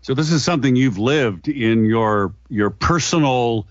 So 0.02 0.14
this 0.14 0.32
is 0.32 0.44
something 0.44 0.76
you've 0.76 0.98
lived 0.98 1.48
in 1.48 1.86
your 1.86 2.34
your 2.50 2.70
personal 2.70 3.68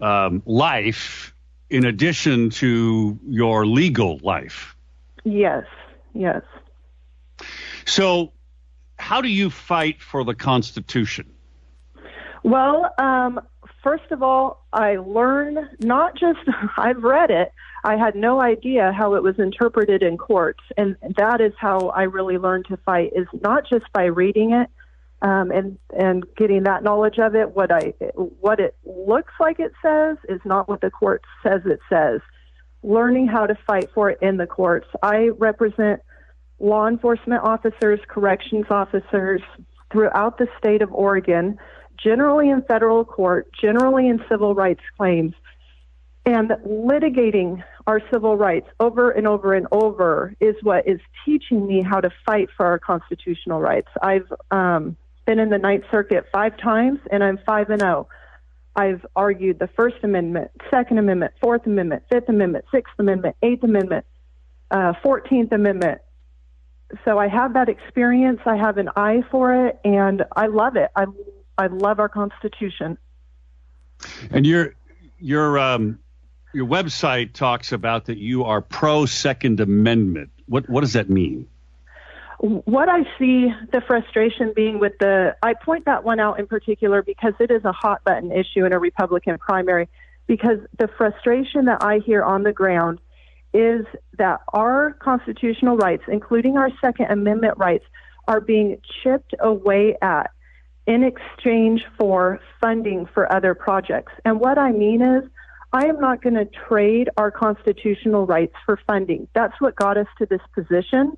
um, 0.00 0.42
life, 0.44 1.34
in 1.70 1.84
addition 1.84 2.50
to 2.50 3.18
your 3.24 3.64
legal 3.64 4.18
life. 4.22 4.74
Yes, 5.24 5.64
yes. 6.14 6.42
So, 7.86 8.32
how 8.98 9.20
do 9.20 9.28
you 9.28 9.50
fight 9.50 10.02
for 10.02 10.24
the 10.24 10.34
Constitution? 10.34 11.32
Well, 12.42 12.92
um, 12.98 13.40
first 13.82 14.10
of 14.10 14.22
all, 14.22 14.64
I 14.72 14.96
learn 14.96 15.68
not 15.80 16.14
just, 16.14 16.40
I've 16.76 17.02
read 17.02 17.30
it, 17.30 17.52
I 17.84 17.96
had 17.96 18.14
no 18.14 18.40
idea 18.40 18.92
how 18.96 19.14
it 19.14 19.22
was 19.22 19.38
interpreted 19.38 20.02
in 20.02 20.16
courts. 20.16 20.62
And 20.76 20.96
that 21.16 21.40
is 21.40 21.52
how 21.58 21.88
I 21.88 22.02
really 22.02 22.38
learned 22.38 22.66
to 22.66 22.76
fight, 22.78 23.12
is 23.14 23.26
not 23.40 23.64
just 23.68 23.92
by 23.92 24.04
reading 24.04 24.52
it. 24.52 24.68
Um, 25.20 25.52
and 25.52 25.78
and 25.96 26.24
getting 26.36 26.64
that 26.64 26.82
knowledge 26.82 27.20
of 27.20 27.36
it, 27.36 27.54
what 27.54 27.70
I 27.70 27.94
what 28.16 28.58
it 28.58 28.74
looks 28.84 29.32
like 29.38 29.60
it 29.60 29.70
says 29.80 30.16
is 30.28 30.40
not 30.44 30.68
what 30.68 30.80
the 30.80 30.90
court 30.90 31.22
says 31.44 31.60
it 31.64 31.78
says. 31.88 32.20
Learning 32.82 33.28
how 33.28 33.46
to 33.46 33.56
fight 33.64 33.88
for 33.94 34.10
it 34.10 34.18
in 34.20 34.36
the 34.36 34.48
courts. 34.48 34.88
I 35.00 35.28
represent 35.38 36.00
law 36.58 36.88
enforcement 36.88 37.44
officers, 37.44 38.00
corrections 38.08 38.66
officers 38.68 39.42
throughout 39.92 40.38
the 40.38 40.48
state 40.58 40.82
of 40.82 40.92
Oregon 40.92 41.56
generally 41.96 42.50
in 42.50 42.62
federal 42.62 43.04
court, 43.04 43.48
generally 43.60 44.08
in 44.08 44.22
civil 44.28 44.54
rights 44.54 44.82
claims, 44.96 45.34
and 46.24 46.50
litigating 46.66 47.62
our 47.86 48.00
civil 48.12 48.36
rights 48.36 48.68
over 48.78 49.10
and 49.10 49.26
over 49.26 49.54
and 49.54 49.66
over 49.72 50.34
is 50.40 50.54
what 50.62 50.86
is 50.86 51.00
teaching 51.24 51.66
me 51.66 51.82
how 51.82 52.00
to 52.00 52.10
fight 52.24 52.48
for 52.56 52.64
our 52.66 52.78
constitutional 52.78 53.60
rights. 53.60 53.88
I've 54.00 54.32
um, 54.50 54.96
been 55.26 55.38
in 55.40 55.50
the 55.50 55.58
Ninth 55.58 55.84
Circuit 55.90 56.26
five 56.32 56.56
times, 56.58 57.00
and 57.10 57.24
I'm 57.24 57.38
five 57.44 57.70
and 57.70 57.80
zero. 57.80 58.08
I've 58.76 59.04
argued 59.16 59.58
the 59.58 59.68
First 59.68 59.96
Amendment, 60.02 60.50
Second 60.70 60.98
Amendment, 60.98 61.32
Fourth 61.40 61.66
Amendment, 61.66 62.04
Fifth 62.10 62.28
Amendment, 62.28 62.64
Sixth 62.72 62.94
Amendment, 62.98 63.36
Eighth 63.42 63.64
Amendment, 63.64 64.06
uh, 64.70 64.94
Fourteenth 65.02 65.52
Amendment. 65.52 66.00
So 67.04 67.18
I 67.18 67.28
have 67.28 67.54
that 67.54 67.68
experience. 67.68 68.40
I 68.46 68.56
have 68.56 68.78
an 68.78 68.90
eye 68.96 69.22
for 69.30 69.66
it, 69.66 69.80
and 69.84 70.24
I 70.36 70.46
love 70.46 70.76
it. 70.76 70.90
I 70.94 71.06
I 71.58 71.66
love 71.66 72.00
our 72.00 72.08
Constitution. 72.08 72.98
And 74.30 74.46
your 74.46 74.74
your 75.18 75.58
um, 75.58 75.98
your 76.52 76.66
website 76.66 77.32
talks 77.32 77.72
about 77.72 78.06
that 78.06 78.18
you 78.18 78.44
are 78.44 78.60
pro 78.60 79.06
Second 79.06 79.60
Amendment. 79.60 80.30
What 80.46 80.68
what 80.68 80.80
does 80.80 80.94
that 80.94 81.08
mean? 81.08 81.48
What 82.38 82.88
I 82.88 83.04
see 83.20 83.52
the 83.70 83.80
frustration 83.86 84.52
being 84.56 84.80
with 84.80 84.94
the, 84.98 85.36
I 85.44 85.54
point 85.54 85.84
that 85.84 86.02
one 86.02 86.18
out 86.18 86.40
in 86.40 86.48
particular 86.48 87.00
because 87.00 87.34
it 87.38 87.52
is 87.52 87.64
a 87.64 87.70
hot 87.70 88.02
button 88.02 88.32
issue 88.32 88.64
in 88.64 88.72
a 88.72 88.80
Republican 88.80 89.38
primary. 89.38 89.88
Because 90.26 90.58
the 90.76 90.88
frustration 90.88 91.66
that 91.66 91.84
I 91.84 91.98
hear 91.98 92.24
on 92.24 92.42
the 92.42 92.52
ground 92.52 93.00
is 93.54 93.86
that 94.18 94.40
our 94.52 94.94
constitutional 94.94 95.76
rights, 95.76 96.02
including 96.08 96.56
our 96.56 96.70
Second 96.80 97.12
Amendment 97.12 97.58
rights, 97.58 97.84
are 98.26 98.40
being 98.40 98.80
chipped 99.02 99.34
away 99.38 99.96
at 100.02 100.32
in 100.86 101.04
exchange 101.04 101.84
for 101.98 102.40
funding 102.60 103.06
for 103.06 103.32
other 103.32 103.54
projects. 103.54 104.12
And 104.24 104.40
what 104.40 104.58
I 104.58 104.72
mean 104.72 105.02
is, 105.02 105.24
I 105.72 105.86
am 105.86 106.00
not 106.00 106.22
going 106.22 106.34
to 106.34 106.44
trade 106.44 107.08
our 107.16 107.30
constitutional 107.30 108.26
rights 108.26 108.54
for 108.66 108.78
funding. 108.86 109.26
That's 109.34 109.58
what 109.58 109.74
got 109.74 109.96
us 109.96 110.08
to 110.18 110.26
this 110.26 110.42
position, 110.54 111.16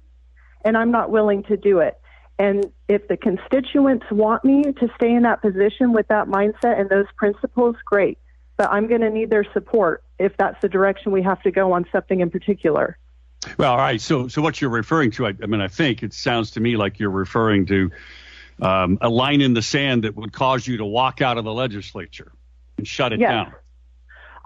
and 0.64 0.76
I'm 0.76 0.92
not 0.92 1.10
willing 1.10 1.42
to 1.44 1.56
do 1.56 1.80
it. 1.80 1.98
And 2.38 2.66
if 2.88 3.06
the 3.08 3.16
constituents 3.16 4.06
want 4.10 4.44
me 4.44 4.62
to 4.62 4.88
stay 4.96 5.12
in 5.12 5.22
that 5.22 5.40
position 5.40 5.92
with 5.92 6.08
that 6.08 6.28
mindset 6.28 6.80
and 6.80 6.88
those 6.88 7.06
principles, 7.16 7.76
great. 7.84 8.18
But 8.56 8.70
I'm 8.70 8.86
going 8.86 9.00
to 9.00 9.10
need 9.10 9.30
their 9.30 9.46
support 9.52 10.04
if 10.18 10.36
that's 10.36 10.60
the 10.60 10.68
direction 10.68 11.10
we 11.10 11.22
have 11.22 11.42
to 11.42 11.50
go 11.50 11.72
on 11.72 11.86
something 11.90 12.20
in 12.20 12.30
particular. 12.30 12.96
Well, 13.58 13.72
all 13.72 13.78
right. 13.78 14.00
So, 14.00 14.28
so 14.28 14.40
what 14.42 14.60
you're 14.60 14.70
referring 14.70 15.10
to, 15.12 15.26
I, 15.26 15.34
I 15.42 15.46
mean, 15.46 15.60
I 15.60 15.68
think 15.68 16.02
it 16.02 16.12
sounds 16.12 16.52
to 16.52 16.60
me 16.60 16.76
like 16.76 16.98
you're 16.98 17.10
referring 17.10 17.66
to 17.66 17.90
um, 18.60 18.98
a 19.00 19.08
line 19.08 19.40
in 19.40 19.54
the 19.54 19.62
sand 19.62 20.04
that 20.04 20.14
would 20.16 20.32
cause 20.32 20.66
you 20.66 20.76
to 20.78 20.84
walk 20.84 21.20
out 21.22 21.38
of 21.38 21.44
the 21.44 21.52
legislature 21.52 22.32
and 22.78 22.86
shut 22.86 23.12
it 23.12 23.20
Yes. 23.20 23.30
down. 23.30 23.54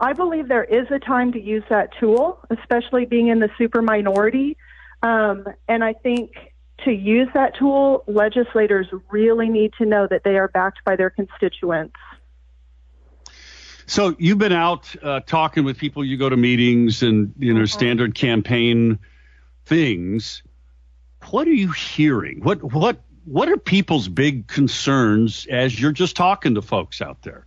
I 0.01 0.13
believe 0.13 0.49
there 0.49 0.65
is 0.65 0.87
a 0.91 0.99
time 0.99 1.33
to 1.33 1.41
use 1.41 1.65
that 1.71 1.91
tool, 1.99 2.39
especially 2.51 3.05
being 3.05 3.29
in 3.29 3.41
the 3.41 3.51
super 3.59 3.83
minority. 3.83 4.57
Um, 5.03 5.45
and 5.67 5.83
I 5.83 5.93
think 5.93 6.31
to 6.85 6.93
use 6.93 7.29
that 7.35 7.57
tool, 7.57 8.05
legislators 8.07 8.87
really 9.11 9.49
need 9.49 9.73
to 9.79 9.85
know 9.85 10.07
that 10.09 10.23
they 10.23 10.37
are 10.37 10.49
backed 10.49 10.85
by 10.85 10.95
their 10.95 11.11
constituents. 11.11 11.97
So 13.87 14.15
you've 14.19 14.39
been 14.39 14.53
out 14.53 14.95
uh, 15.03 15.21
talking 15.21 15.65
with 15.65 15.79
people. 15.79 16.05
You 16.05 16.17
go 16.19 16.29
to 16.29 16.37
meetings 16.37 17.03
and 17.03 17.33
you 17.39 17.55
know 17.55 17.65
standard 17.65 18.15
campaign 18.15 18.99
things. 19.65 20.43
What 21.31 21.49
are 21.49 21.53
you 21.53 21.73
hearing? 21.73 22.41
What 22.43 22.63
what 22.63 23.01
what 23.29 23.51
are 23.51 23.59
people's 23.59 24.09
big 24.09 24.47
concerns 24.47 25.47
as 25.51 25.79
you're 25.79 25.93
just 25.93 26.17
talking 26.17 26.55
to 26.55 26.63
folks 26.63 27.03
out 27.03 27.21
there? 27.23 27.45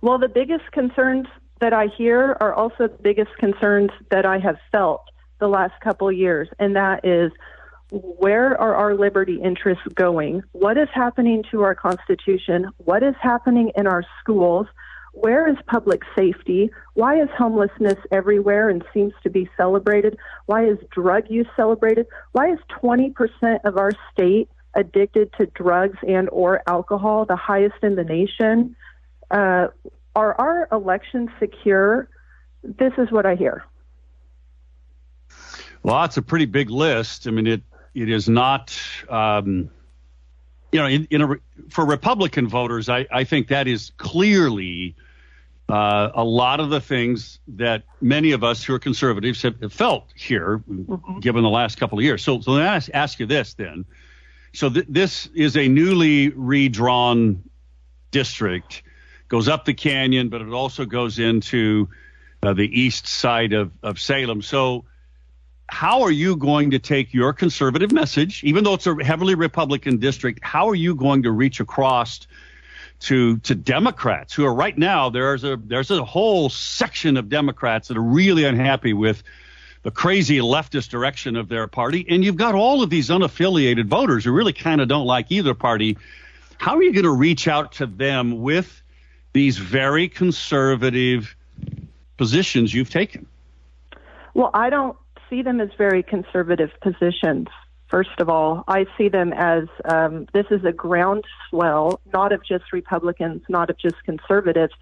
Well, 0.00 0.18
the 0.18 0.28
biggest 0.28 0.70
concerns 0.70 1.26
that 1.60 1.72
I 1.72 1.86
hear 1.86 2.36
are 2.40 2.54
also 2.54 2.86
the 2.86 2.98
biggest 3.02 3.36
concerns 3.38 3.90
that 4.10 4.24
I 4.24 4.38
have 4.38 4.58
felt 4.70 5.02
the 5.40 5.48
last 5.48 5.74
couple 5.80 6.10
years, 6.12 6.48
and 6.60 6.76
that 6.76 7.04
is 7.04 7.32
where 7.90 8.58
are 8.60 8.74
our 8.76 8.94
liberty 8.94 9.40
interests 9.42 9.84
going? 9.94 10.42
What 10.52 10.78
is 10.78 10.88
happening 10.94 11.42
to 11.50 11.62
our 11.62 11.74
Constitution? 11.74 12.70
What 12.78 13.02
is 13.02 13.14
happening 13.20 13.72
in 13.76 13.86
our 13.88 14.04
schools? 14.20 14.66
Where 15.14 15.48
is 15.48 15.56
public 15.66 16.02
safety? 16.16 16.70
Why 16.94 17.20
is 17.20 17.28
homelessness 17.36 17.98
everywhere 18.12 18.70
and 18.70 18.84
seems 18.94 19.12
to 19.24 19.30
be 19.30 19.50
celebrated? 19.56 20.16
Why 20.46 20.64
is 20.64 20.78
drug 20.90 21.24
use 21.28 21.48
celebrated? 21.54 22.06
Why 22.32 22.52
is 22.52 22.58
20% 22.82 23.12
of 23.64 23.76
our 23.76 23.90
state 24.12 24.48
addicted 24.74 25.32
to 25.38 25.46
drugs 25.46 25.98
and 26.06 26.28
or 26.30 26.62
alcohol, 26.66 27.24
the 27.24 27.36
highest 27.36 27.76
in 27.82 27.94
the 27.96 28.04
nation? 28.04 28.76
Uh, 29.30 29.68
are 30.14 30.34
our 30.38 30.68
elections 30.70 31.30
secure? 31.38 32.08
This 32.62 32.92
is 32.98 33.10
what 33.10 33.26
I 33.26 33.34
hear. 33.34 33.64
Well, 35.82 36.00
that's 36.02 36.16
a 36.16 36.22
pretty 36.22 36.46
big 36.46 36.70
list. 36.70 37.26
I 37.26 37.30
mean, 37.30 37.46
it 37.46 37.62
it 37.94 38.08
is 38.08 38.28
not. 38.28 38.78
Um, 39.08 39.70
you 40.70 40.80
know, 40.80 40.86
in, 40.86 41.06
in 41.10 41.22
a, 41.22 41.34
for 41.68 41.84
Republican 41.84 42.48
voters, 42.48 42.88
I, 42.88 43.06
I 43.12 43.24
think 43.24 43.48
that 43.48 43.68
is 43.68 43.92
clearly 43.98 44.96
uh, 45.68 46.10
a 46.14 46.24
lot 46.24 46.60
of 46.60 46.70
the 46.70 46.80
things 46.80 47.40
that 47.46 47.84
many 48.00 48.32
of 48.32 48.42
us 48.42 48.64
who 48.64 48.74
are 48.74 48.78
conservatives 48.78 49.42
have, 49.42 49.60
have 49.60 49.72
felt 49.72 50.08
here, 50.14 50.62
given 51.20 51.42
the 51.42 51.50
last 51.50 51.78
couple 51.78 51.98
of 51.98 52.04
years. 52.04 52.22
So, 52.22 52.40
so 52.40 52.52
let 52.52 52.60
me 52.60 52.66
ask, 52.66 52.90
ask 52.94 53.20
you 53.20 53.26
this 53.26 53.54
then. 53.54 53.84
So 54.52 54.68
th- 54.70 54.86
this 54.88 55.28
is 55.34 55.56
a 55.56 55.68
newly 55.68 56.30
redrawn 56.30 57.42
district, 58.10 58.82
goes 59.28 59.48
up 59.48 59.64
the 59.64 59.74
canyon, 59.74 60.28
but 60.28 60.42
it 60.42 60.50
also 60.50 60.84
goes 60.84 61.18
into 61.18 61.88
uh, 62.42 62.52
the 62.52 62.68
east 62.80 63.06
side 63.06 63.52
of, 63.52 63.72
of 63.82 64.00
Salem. 64.00 64.42
So 64.42 64.84
how 65.68 66.02
are 66.02 66.10
you 66.10 66.36
going 66.36 66.72
to 66.72 66.78
take 66.78 67.14
your 67.14 67.32
conservative 67.32 67.92
message, 67.92 68.44
even 68.44 68.62
though 68.62 68.74
it's 68.74 68.86
a 68.86 69.02
heavily 69.02 69.34
Republican 69.34 69.98
district? 69.98 70.40
How 70.42 70.68
are 70.68 70.74
you 70.74 70.94
going 70.94 71.22
to 71.22 71.30
reach 71.30 71.60
across 71.60 72.26
to 73.00 73.38
to 73.38 73.54
Democrats 73.54 74.32
who 74.32 74.44
are 74.44 74.54
right 74.54 74.78
now 74.78 75.10
there's 75.10 75.42
a 75.42 75.56
there's 75.56 75.90
a 75.90 76.04
whole 76.04 76.48
section 76.48 77.16
of 77.16 77.28
Democrats 77.28 77.88
that 77.88 77.96
are 77.96 78.02
really 78.02 78.44
unhappy 78.44 78.92
with 78.92 79.24
the 79.82 79.90
crazy 79.90 80.38
leftist 80.38 80.88
direction 80.90 81.36
of 81.36 81.48
their 81.48 81.66
party, 81.66 82.06
and 82.08 82.24
you've 82.24 82.36
got 82.36 82.54
all 82.54 82.82
of 82.82 82.90
these 82.90 83.08
unaffiliated 83.08 83.86
voters 83.86 84.24
who 84.24 84.32
really 84.32 84.52
kind 84.52 84.80
of 84.80 84.88
don't 84.88 85.06
like 85.06 85.30
either 85.30 85.54
party. 85.54 85.98
How 86.58 86.76
are 86.76 86.82
you 86.82 86.92
going 86.92 87.04
to 87.04 87.10
reach 87.10 87.48
out 87.48 87.72
to 87.72 87.86
them 87.86 88.42
with 88.42 88.82
these 89.32 89.58
very 89.58 90.08
conservative 90.08 91.34
positions 92.16 92.72
you've 92.72 92.90
taken? 92.90 93.26
Well, 94.34 94.50
I 94.54 94.70
don't 94.70 94.96
see 95.28 95.42
them 95.42 95.60
as 95.60 95.70
very 95.76 96.02
conservative 96.02 96.70
positions. 96.80 97.48
First 97.88 98.20
of 98.20 98.28
all, 98.28 98.64
I 98.68 98.86
see 98.96 99.08
them 99.08 99.32
as 99.34 99.64
um, 99.84 100.26
this 100.32 100.46
is 100.50 100.64
a 100.64 100.72
groundswell, 100.72 102.00
not 102.12 102.32
of 102.32 102.42
just 102.44 102.72
Republicans, 102.72 103.42
not 103.48 103.68
of 103.68 103.76
just 103.76 103.96
conservatives. 104.04 104.72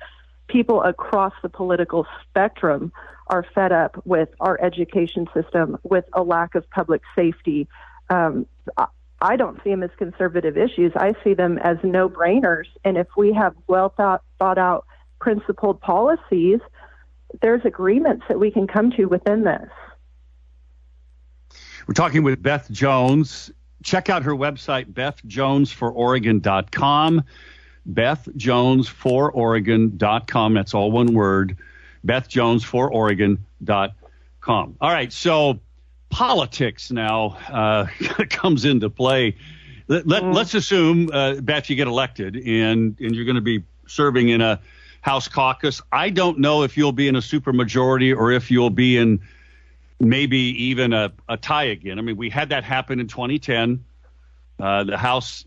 People 0.51 0.83
across 0.83 1.33
the 1.43 1.49
political 1.49 2.07
spectrum 2.29 2.93
are 3.29 3.47
fed 3.55 3.71
up 3.71 4.05
with 4.05 4.31
our 4.41 4.61
education 4.61 5.29
system, 5.33 5.79
with 5.85 6.05
a 6.13 6.25
lack 6.25 6.57
of 6.57 6.69
public 6.71 7.03
safety. 7.15 7.69
Um, 8.09 8.47
I- 8.77 8.89
don't 9.37 9.63
see 9.63 9.71
them 9.71 9.85
as 9.85 9.91
conservative 9.97 10.59
issues. 10.59 10.91
I 10.97 11.15
see 11.23 11.35
them 11.35 11.59
as 11.59 11.77
no 11.85 12.09
brainers. 12.09 12.67
And 12.85 12.97
if 12.97 13.07
we 13.17 13.33
have 13.33 13.55
well 13.69 13.91
thought, 13.91 14.25
thought 14.41 14.59
out, 14.59 14.85
principled 15.21 15.81
policies, 15.81 16.59
there's 17.43 17.65
agreements 17.65 18.25
that 18.29 18.41
we 18.41 18.51
can 18.51 18.67
come 18.67 18.91
to 18.93 19.05
within 19.05 19.45
this. 19.45 19.69
We're 21.87 21.95
talking 21.95 22.25
with 22.25 22.43
Beth 22.43 22.69
Jones. 22.73 23.53
Check 23.85 24.11
out 24.11 24.25
her 24.25 24.35
website, 24.35 24.93
bethjonesfororegon.com. 24.93 27.23
bethjonesfororegon.com. 27.89 30.55
That's 30.55 30.75
all 30.75 30.91
one 30.91 31.15
word. 31.15 31.57
bethjonesfororegon.com. 32.07 34.77
All 34.81 34.91
right, 34.91 35.13
so 35.13 35.61
politics 36.09 36.91
now 36.91 37.37
uh, 37.49 37.87
comes 38.31 38.65
into 38.65 38.91
play. 38.91 39.37
Let, 39.89 40.07
let, 40.07 40.25
us 40.25 40.55
assume, 40.55 41.11
uh, 41.13 41.35
Beth, 41.41 41.69
you 41.69 41.77
get 41.77 41.89
elected 41.89 42.37
and, 42.37 42.97
and 43.01 43.15
you're 43.15 43.25
going 43.25 43.37
to 43.37 43.41
be 43.41 43.65
serving 43.87 44.29
in 44.29 44.41
a 44.41 44.61
House 45.01 45.29
caucus. 45.29 45.81
I 45.91 46.11
don't 46.11 46.39
know 46.39 46.63
if 46.63 46.77
you'll 46.77 46.93
be 46.93 47.09
in 47.09 47.17
a 47.17 47.21
supermajority 47.21 48.15
or 48.15 48.31
if 48.31 48.51
you'll 48.51 48.71
be 48.71 48.99
in 48.99 49.21
maybe 49.99 50.39
even 50.65 50.93
a, 50.93 51.13
a 51.29 51.37
tie 51.37 51.65
again. 51.65 51.99
I 51.99 52.03
mean, 52.03 52.17
we 52.17 52.31
had 52.31 52.51
that 52.51 52.65
happen 52.65 53.01
in 53.01 53.09
2010. 53.09 53.85
Uh, 54.59 54.85
the 54.85 54.99
House 54.99 55.47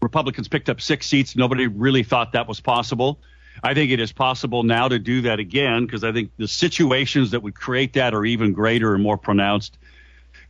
Republicans 0.00 0.48
picked 0.48 0.68
up 0.68 0.80
six 0.80 1.06
seats. 1.06 1.36
Nobody 1.36 1.66
really 1.66 2.02
thought 2.02 2.32
that 2.32 2.46
was 2.46 2.60
possible. 2.60 3.18
I 3.62 3.74
think 3.74 3.90
it 3.90 4.00
is 4.00 4.12
possible 4.12 4.62
now 4.62 4.88
to 4.88 4.98
do 4.98 5.22
that 5.22 5.40
again 5.40 5.84
because 5.84 6.04
I 6.04 6.12
think 6.12 6.30
the 6.36 6.46
situations 6.46 7.32
that 7.32 7.42
would 7.42 7.54
create 7.54 7.94
that 7.94 8.14
are 8.14 8.24
even 8.24 8.52
greater 8.52 8.94
and 8.94 9.02
more 9.02 9.18
pronounced 9.18 9.78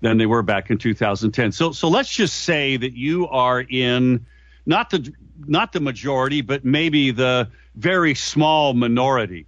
than 0.00 0.18
they 0.18 0.26
were 0.26 0.42
back 0.42 0.70
in 0.70 0.78
2010. 0.78 1.52
So, 1.52 1.72
so 1.72 1.88
let's 1.88 2.14
just 2.14 2.42
say 2.42 2.76
that 2.76 2.92
you 2.92 3.26
are 3.28 3.60
in 3.62 4.26
not 4.66 4.90
the 4.90 5.12
not 5.46 5.72
the 5.72 5.80
majority, 5.80 6.42
but 6.42 6.64
maybe 6.64 7.10
the 7.10 7.48
very 7.76 8.14
small 8.14 8.74
minority. 8.74 9.46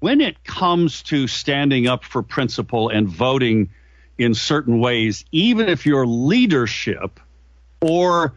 When 0.00 0.20
it 0.20 0.44
comes 0.44 1.02
to 1.04 1.26
standing 1.26 1.86
up 1.86 2.04
for 2.04 2.22
principle 2.22 2.88
and 2.88 3.08
voting 3.08 3.70
in 4.18 4.34
certain 4.34 4.80
ways, 4.80 5.24
even 5.32 5.68
if 5.68 5.86
your 5.86 6.06
leadership 6.06 7.20
or 7.80 8.34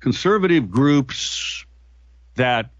conservative 0.00 0.70
groups 0.70 1.64
that 2.36 2.70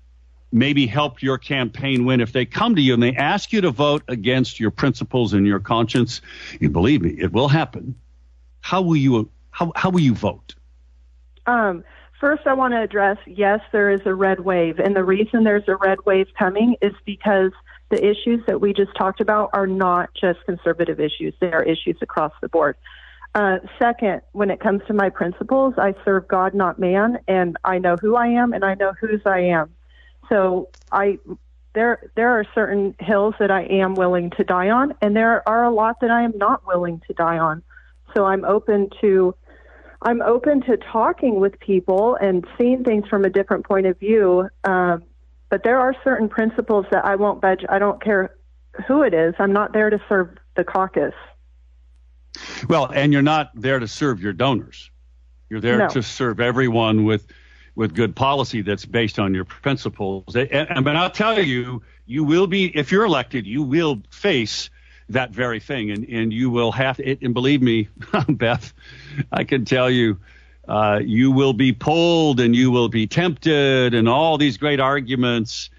maybe 0.50 0.86
helped 0.86 1.22
your 1.22 1.38
campaign 1.38 2.04
win, 2.04 2.20
if 2.20 2.32
they 2.32 2.46
come 2.46 2.74
to 2.76 2.80
you 2.80 2.94
and 2.94 3.02
they 3.02 3.14
ask 3.14 3.52
you 3.52 3.60
to 3.60 3.70
vote 3.70 4.02
against 4.08 4.58
your 4.58 4.70
principles 4.70 5.34
and 5.34 5.46
your 5.46 5.60
conscience, 5.60 6.20
you 6.60 6.70
believe 6.70 7.02
me, 7.02 7.10
it 7.10 7.32
will 7.32 7.48
happen. 7.48 7.94
How 8.60 8.82
will 8.82 8.96
you 8.96 9.30
how, 9.50 9.72
how 9.74 9.90
will 9.90 10.00
you 10.00 10.14
vote? 10.14 10.54
Um, 11.46 11.82
first, 12.20 12.46
I 12.46 12.54
want 12.54 12.74
to 12.74 12.80
address 12.80 13.18
yes, 13.26 13.60
there 13.72 13.90
is 13.90 14.00
a 14.04 14.14
red 14.14 14.40
wave. 14.40 14.78
And 14.78 14.94
the 14.94 15.02
reason 15.02 15.42
there's 15.42 15.66
a 15.66 15.76
red 15.76 15.98
wave 16.06 16.28
coming 16.38 16.76
is 16.80 16.92
because 17.04 17.50
the 17.90 18.04
issues 18.04 18.44
that 18.46 18.60
we 18.60 18.72
just 18.72 18.94
talked 18.96 19.20
about 19.20 19.50
are 19.52 19.66
not 19.66 20.10
just 20.14 20.44
conservative 20.44 21.00
issues, 21.00 21.34
they 21.40 21.50
are 21.50 21.62
issues 21.62 21.96
across 22.02 22.32
the 22.40 22.48
board. 22.48 22.76
Uh, 23.34 23.58
second, 23.78 24.22
when 24.32 24.50
it 24.50 24.60
comes 24.60 24.82
to 24.86 24.94
my 24.94 25.10
principles, 25.10 25.74
I 25.76 25.94
serve 26.04 26.26
God, 26.28 26.54
not 26.54 26.78
man, 26.78 27.18
and 27.28 27.56
I 27.64 27.78
know 27.78 27.96
who 28.00 28.16
I 28.16 28.28
am 28.28 28.52
and 28.52 28.64
I 28.64 28.74
know 28.74 28.92
whose 29.00 29.20
I 29.26 29.40
am. 29.40 29.74
So 30.28 30.70
I 30.90 31.18
there 31.74 32.10
there 32.16 32.30
are 32.30 32.44
certain 32.54 32.94
hills 32.98 33.34
that 33.38 33.50
I 33.50 33.62
am 33.64 33.94
willing 33.94 34.30
to 34.30 34.44
die 34.44 34.70
on, 34.70 34.94
and 35.02 35.14
there 35.14 35.46
are 35.48 35.64
a 35.64 35.70
lot 35.70 36.00
that 36.00 36.10
I 36.10 36.22
am 36.22 36.32
not 36.36 36.66
willing 36.66 37.00
to 37.06 37.14
die 37.14 37.38
on. 37.38 37.62
So 38.14 38.24
I'm 38.24 38.44
open 38.44 38.90
to 39.00 39.34
I'm 40.02 40.22
open 40.22 40.62
to 40.62 40.76
talking 40.76 41.40
with 41.40 41.58
people 41.60 42.16
and 42.20 42.46
seeing 42.56 42.84
things 42.84 43.06
from 43.08 43.24
a 43.24 43.30
different 43.30 43.66
point 43.66 43.86
of 43.86 43.98
view. 43.98 44.48
Um, 44.64 45.04
but 45.50 45.64
there 45.64 45.78
are 45.78 45.94
certain 46.04 46.28
principles 46.28 46.86
that 46.90 47.04
I 47.04 47.16
won't 47.16 47.40
budge. 47.40 47.64
I 47.68 47.78
don't 47.78 48.02
care 48.02 48.34
who 48.86 49.02
it 49.02 49.14
is. 49.14 49.34
I'm 49.38 49.52
not 49.52 49.72
there 49.72 49.90
to 49.90 50.00
serve 50.08 50.36
the 50.56 50.64
caucus. 50.64 51.14
Well, 52.68 52.86
and 52.86 53.12
you're 53.12 53.22
not 53.22 53.50
there 53.54 53.78
to 53.78 53.88
serve 53.88 54.22
your 54.22 54.32
donors. 54.32 54.90
You're 55.50 55.60
there 55.60 55.78
No. 55.78 55.88
to 55.88 56.02
serve 56.02 56.40
everyone 56.40 57.04
with 57.04 57.26
with 57.74 57.94
good 57.94 58.16
policy 58.16 58.62
that's 58.62 58.84
based 58.84 59.20
on 59.20 59.34
your 59.34 59.44
principles. 59.44 60.34
And, 60.34 60.50
and 60.52 60.84
but 60.84 60.96
I'll 60.96 61.10
tell 61.10 61.40
you, 61.40 61.82
you 62.06 62.24
will 62.24 62.48
be 62.48 62.66
if 62.76 62.90
you're 62.90 63.04
elected, 63.04 63.46
you 63.46 63.62
will 63.62 64.02
face 64.10 64.68
that 65.10 65.30
very 65.30 65.60
thing, 65.60 65.90
and 65.90 66.04
and 66.08 66.32
you 66.32 66.50
will 66.50 66.72
have 66.72 67.00
it. 67.00 67.22
And 67.22 67.32
believe 67.34 67.62
me, 67.62 67.88
Beth, 68.28 68.72
I 69.32 69.44
can 69.44 69.64
tell 69.64 69.90
you. 69.90 70.18
Uh, 70.66 71.00
you 71.02 71.30
will 71.30 71.54
be 71.54 71.72
pulled 71.72 72.40
and 72.40 72.54
you 72.54 72.70
will 72.70 72.90
be 72.90 73.06
tempted 73.06 73.94
and 73.94 74.06
all 74.06 74.36
these 74.36 74.58
great 74.58 74.80
arguments 74.80 75.70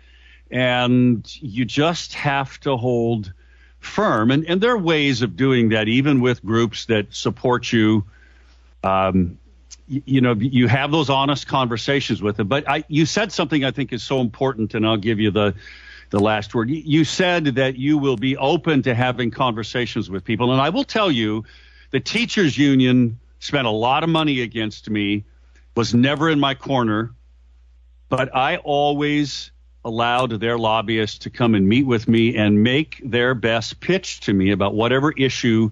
and 0.52 1.32
you 1.42 1.66
just 1.66 2.14
have 2.14 2.60
to 2.62 2.76
hold 2.76 3.32
firm. 3.80 4.32
And, 4.32 4.46
and 4.46 4.62
there 4.62 4.72
are 4.72 4.78
ways 4.78 5.22
of 5.22 5.36
doing 5.36 5.70
that, 5.70 5.88
even 5.88 6.22
with 6.22 6.44
groups 6.44 6.86
that 6.86 7.14
support 7.14 7.72
you. 7.72 8.06
Um, 8.84 9.38
you, 9.88 10.02
you 10.06 10.22
know, 10.22 10.34
you 10.34 10.68
have 10.68 10.92
those 10.92 11.10
honest 11.10 11.48
conversations 11.48 12.22
with 12.22 12.38
them. 12.38 12.48
But 12.48 12.70
I, 12.70 12.84
you 12.88 13.06
said 13.06 13.32
something 13.32 13.64
I 13.66 13.72
think 13.72 13.92
is 13.94 14.04
so 14.04 14.22
important, 14.22 14.74
and 14.76 14.86
I'll 14.86 14.98
give 14.98 15.20
you 15.20 15.32
the 15.32 15.56
the 16.12 16.20
last 16.20 16.56
word. 16.56 16.70
You- 16.72 16.82
You 16.84 17.04
said 17.04 17.46
that 17.46 17.78
you 17.78 17.98
will 17.98 18.18
be 18.18 18.36
open 18.38 18.82
to 18.84 18.96
having 18.96 19.30
conversations 19.32 20.10
with 20.10 20.24
people, 20.24 20.52
and 20.52 20.60
I 20.62 20.70
will 20.70 20.84
tell 20.84 21.12
you, 21.12 21.44
the 21.92 22.00
teachers 22.00 22.58
union 22.58 23.20
spent 23.40 23.68
a 23.68 23.72
lot 23.72 24.04
of 24.04 24.10
money 24.10 24.42
against 24.42 24.90
me, 24.90 25.24
was 25.76 25.94
never 25.94 26.30
in 26.30 26.40
my 26.40 26.56
corner, 26.56 27.12
but 28.10 28.36
I 28.36 28.58
always 28.58 29.52
allowed 29.86 30.40
their 30.40 30.58
lobbyists 30.58 31.20
to 31.20 31.30
come 31.30 31.56
and 31.56 31.68
meet 31.68 31.86
with 31.86 32.08
me 32.08 32.36
and 32.36 32.64
make 32.64 33.02
their 33.04 33.34
best 33.34 33.80
pitch 33.80 34.20
to 34.22 34.34
me 34.34 34.52
about 34.52 34.74
whatever 34.74 35.12
issue 35.12 35.70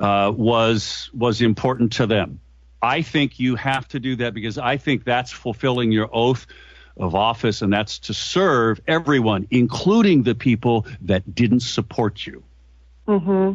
uh, 0.00 0.32
was 0.34 1.10
was 1.14 1.42
important 1.42 1.92
to 1.94 2.06
them. 2.06 2.40
I 2.82 3.02
think 3.02 3.40
you 3.40 3.56
have 3.56 3.88
to 3.88 4.00
do 4.00 4.16
that 4.16 4.34
because 4.34 4.58
I 4.58 4.76
think 4.76 5.04
that's 5.04 5.32
fulfilling 5.32 5.92
your 5.92 6.08
oath 6.12 6.46
of 6.98 7.14
office, 7.14 7.62
and 7.62 7.72
that's 7.72 7.98
to 8.00 8.14
serve 8.14 8.80
everyone, 8.86 9.46
including 9.50 10.22
the 10.22 10.34
people 10.34 10.86
that 11.02 11.34
didn't 11.34 11.60
support 11.60 12.26
you. 12.26 12.42
hmm 13.06 13.52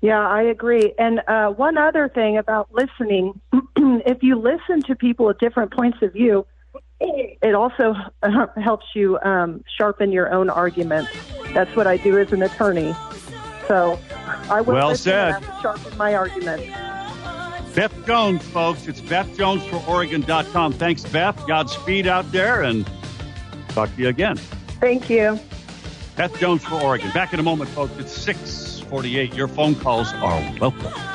Yeah, 0.00 0.26
I 0.26 0.42
agree. 0.42 0.94
And 0.98 1.20
uh, 1.28 1.50
one 1.50 1.78
other 1.78 2.08
thing 2.08 2.38
about 2.38 2.72
listening, 2.72 3.40
if 3.76 4.22
you 4.22 4.36
listen 4.36 4.82
to 4.82 4.96
people 4.96 5.30
at 5.30 5.38
different 5.38 5.72
points 5.72 5.98
of 6.02 6.12
view, 6.12 6.46
it 7.42 7.54
also 7.54 7.94
uh, 8.22 8.46
helps 8.56 8.86
you 8.94 9.18
um, 9.20 9.64
sharpen 9.76 10.12
your 10.12 10.32
own 10.32 10.50
arguments. 10.50 11.10
That's 11.52 11.74
what 11.76 11.86
I 11.86 11.96
do 11.96 12.18
as 12.18 12.32
an 12.32 12.42
attorney. 12.42 12.94
So 13.68 13.98
I 14.50 14.60
will 14.60 14.74
Well 14.74 14.94
said. 14.94 15.42
Sharpen 15.60 15.96
my 15.96 16.14
arguments. 16.14 16.64
Beth 17.74 18.06
Jones, 18.06 18.42
folks. 18.48 18.86
It's 18.86 19.00
BethJonesForOregon.com. 19.00 20.74
Thanks, 20.74 21.04
Beth. 21.04 21.46
Godspeed 21.46 22.06
out 22.06 22.30
there, 22.30 22.62
and 22.62 22.88
talk 23.70 23.94
to 23.94 24.02
you 24.02 24.08
again. 24.08 24.36
Thank 24.78 25.08
you. 25.08 25.38
Beth 26.16 26.38
Jones 26.38 26.62
for 26.62 26.74
Oregon. 26.82 27.10
Back 27.12 27.32
in 27.32 27.40
a 27.40 27.42
moment, 27.42 27.70
folks. 27.70 27.96
It's 27.98 28.12
648. 28.12 29.34
Your 29.34 29.48
phone 29.48 29.74
calls 29.74 30.12
are 30.14 30.54
welcome. 30.60 31.11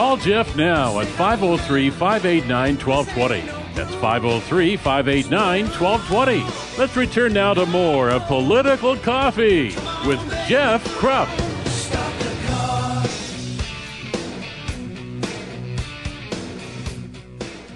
Call 0.00 0.16
Jeff 0.16 0.56
now 0.56 0.98
at 1.00 1.06
503 1.08 1.90
589 1.90 2.78
1220. 2.78 3.40
That's 3.74 3.94
503 3.96 4.76
589 4.78 5.64
1220. 5.66 6.78
Let's 6.78 6.96
return 6.96 7.34
now 7.34 7.52
to 7.52 7.66
more 7.66 8.08
of 8.08 8.22
Political 8.22 8.96
Coffee 8.96 9.74
with 10.06 10.18
Jeff 10.48 10.82
Kropp. 10.96 11.28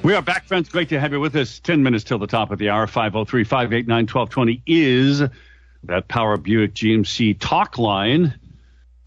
We 0.02 0.14
are 0.14 0.22
back, 0.22 0.46
friends. 0.46 0.70
Great 0.70 0.88
to 0.88 0.98
have 0.98 1.12
you 1.12 1.20
with 1.20 1.36
us. 1.36 1.60
10 1.60 1.82
minutes 1.82 2.04
till 2.04 2.18
the 2.18 2.26
top 2.26 2.50
of 2.50 2.58
the 2.58 2.70
hour. 2.70 2.86
503 2.86 3.44
589 3.44 4.06
1220 4.06 4.62
is 4.66 5.22
that 5.82 6.08
Power 6.08 6.38
Buick 6.38 6.72
GMC 6.72 7.38
talk 7.38 7.76
line. 7.76 8.32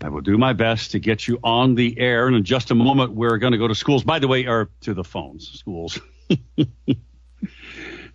I 0.02 0.10
will 0.10 0.22
do 0.22 0.38
my 0.38 0.54
best 0.54 0.92
to 0.92 1.00
get 1.00 1.28
you 1.28 1.40
on 1.44 1.76
the 1.76 2.00
air. 2.00 2.28
And 2.28 2.36
in 2.36 2.44
just 2.44 2.72
a 2.72 2.76
moment, 2.76 3.14
we're 3.14 3.38
going 3.38 3.52
to 3.52 3.58
go 3.58 3.68
to 3.68 3.76
schools. 3.76 4.04
By 4.04 4.20
the 4.20 4.28
way, 4.28 4.46
or 4.46 4.70
to 4.82 4.94
the 4.94 5.04
phones, 5.04 5.60
schools. 5.60 6.00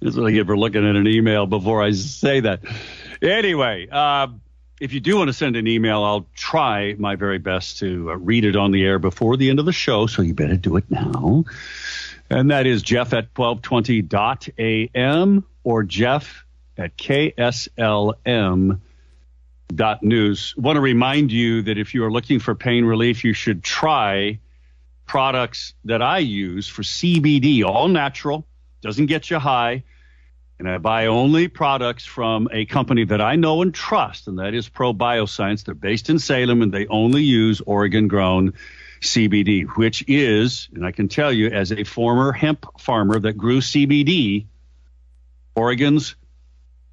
This 0.03 0.15
is 0.15 0.19
what 0.19 0.31
I 0.31 0.33
get 0.33 0.47
for 0.47 0.59
looking 0.59 0.89
at 0.89 0.97
an 0.97 1.07
email 1.07 1.47
before 1.47 1.81
I 1.81 1.93
say 1.93 2.41
that. 2.41 2.63
Anyway, 3.23 3.87
uh, 3.89 4.27
if 4.81 4.93
you 4.93 4.99
do 4.99 5.17
want 5.17 5.29
to 5.29 5.33
send 5.33 5.55
an 5.55 5.69
email, 5.69 6.03
I'll 6.03 6.27
try 6.35 6.97
my 6.99 7.15
very 7.15 7.39
best 7.39 7.79
to 7.79 8.11
uh, 8.11 8.17
read 8.17 8.45
it 8.45 8.57
on 8.57 8.73
the 8.73 8.85
air 8.85 8.99
before 8.99 9.37
the 9.37 9.49
end 9.49 9.61
of 9.61 9.65
the 9.65 9.73
show. 9.73 10.09
So 10.09 10.23
you 10.23 10.35
better 10.35 10.57
do 10.57 10.77
it 10.77 10.91
now. 10.91 11.45
And 12.29 12.51
that 12.51 12.67
is 12.67 12.83
Jeff 12.83 13.13
at 13.13 13.33
1220.am 13.33 15.45
or 15.63 15.83
Jeff 15.85 16.45
at 16.77 16.97
KSLM 16.97 18.81
dot 19.75 20.03
news. 20.03 20.55
Want 20.57 20.77
to 20.77 20.81
remind 20.81 21.33
you 21.33 21.63
that 21.63 21.79
if 21.79 21.95
you 21.95 22.05
are 22.05 22.13
looking 22.13 22.39
for 22.39 22.55
pain 22.55 22.85
relief, 22.85 23.25
you 23.25 23.33
should 23.33 23.63
try 23.63 24.39
products 25.07 25.75
that 25.85 26.03
I 26.03 26.19
use 26.19 26.69
for 26.69 26.83
CBD, 26.83 27.65
all 27.65 27.89
natural, 27.89 28.47
doesn't 28.81 29.07
get 29.07 29.31
you 29.31 29.39
high. 29.39 29.85
And 30.59 30.71
I 30.71 30.79
buy 30.79 31.07
only 31.07 31.49
products 31.49 32.05
from 32.05 32.49
a 32.53 32.67
company 32.67 33.05
that 33.07 33.21
I 33.21 33.35
know 33.35 33.63
and 33.63 33.75
trust, 33.75 34.29
and 34.29 34.39
that 34.39 34.55
is 34.55 34.69
Pro 34.69 34.95
Bioscience. 34.95 35.65
They're 35.65 35.75
based 35.75 36.09
in 36.09 36.19
Salem 36.19 36.63
and 36.63 36.73
they 36.73 36.87
only 36.87 37.23
use 37.23 37.61
Oregon 37.61 38.07
grown 38.07 38.53
CBD, 39.01 39.67
which 39.77 40.05
is, 40.07 40.69
and 40.73 40.87
I 40.87 40.93
can 40.93 41.09
tell 41.09 41.33
you 41.33 41.49
as 41.49 41.73
a 41.73 41.83
former 41.83 42.31
hemp 42.31 42.67
farmer 42.79 43.19
that 43.19 43.33
grew 43.33 43.61
CBD, 43.61 44.47
Oregon's 45.57 46.15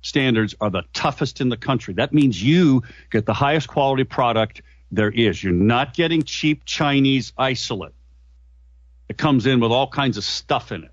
standards 0.01 0.55
are 0.61 0.69
the 0.69 0.83
toughest 0.93 1.41
in 1.41 1.49
the 1.49 1.57
country. 1.57 1.93
That 1.93 2.13
means 2.13 2.41
you 2.41 2.83
get 3.11 3.25
the 3.25 3.33
highest 3.33 3.67
quality 3.67 4.03
product 4.03 4.61
there 4.91 5.11
is. 5.11 5.43
You're 5.43 5.53
not 5.53 5.93
getting 5.93 6.23
cheap 6.23 6.63
Chinese 6.65 7.33
isolate. 7.37 7.93
It 9.07 9.17
comes 9.17 9.45
in 9.45 9.59
with 9.59 9.71
all 9.71 9.87
kinds 9.87 10.17
of 10.17 10.23
stuff 10.23 10.71
in 10.71 10.83
it. 10.83 10.91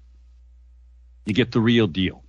You 1.26 1.34
get 1.34 1.52
the 1.52 1.60
real 1.60 1.86
deal. 1.86 2.24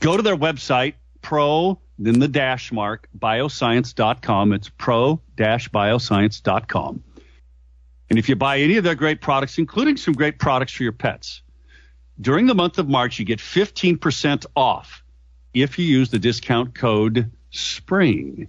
Go 0.00 0.16
to 0.16 0.22
their 0.22 0.36
website, 0.36 0.94
pro, 1.22 1.80
then 1.98 2.18
the 2.18 2.28
dash 2.28 2.72
mark, 2.72 3.08
bioscience.com. 3.18 4.52
It's 4.52 4.68
pro-bioscience.com. 4.68 7.04
And 8.10 8.18
if 8.18 8.28
you 8.28 8.36
buy 8.36 8.58
any 8.58 8.76
of 8.76 8.84
their 8.84 8.94
great 8.94 9.22
products, 9.22 9.58
including 9.58 9.96
some 9.96 10.14
great 10.14 10.38
products 10.38 10.72
for 10.72 10.82
your 10.82 10.92
pets, 10.92 11.42
during 12.20 12.46
the 12.46 12.54
month 12.54 12.78
of 12.78 12.88
March, 12.88 13.18
you 13.18 13.24
get 13.24 13.38
15% 13.38 14.44
off 14.54 15.01
if 15.54 15.78
you 15.78 15.84
use 15.84 16.10
the 16.10 16.18
discount 16.18 16.74
code 16.74 17.30
SPRING. 17.50 18.48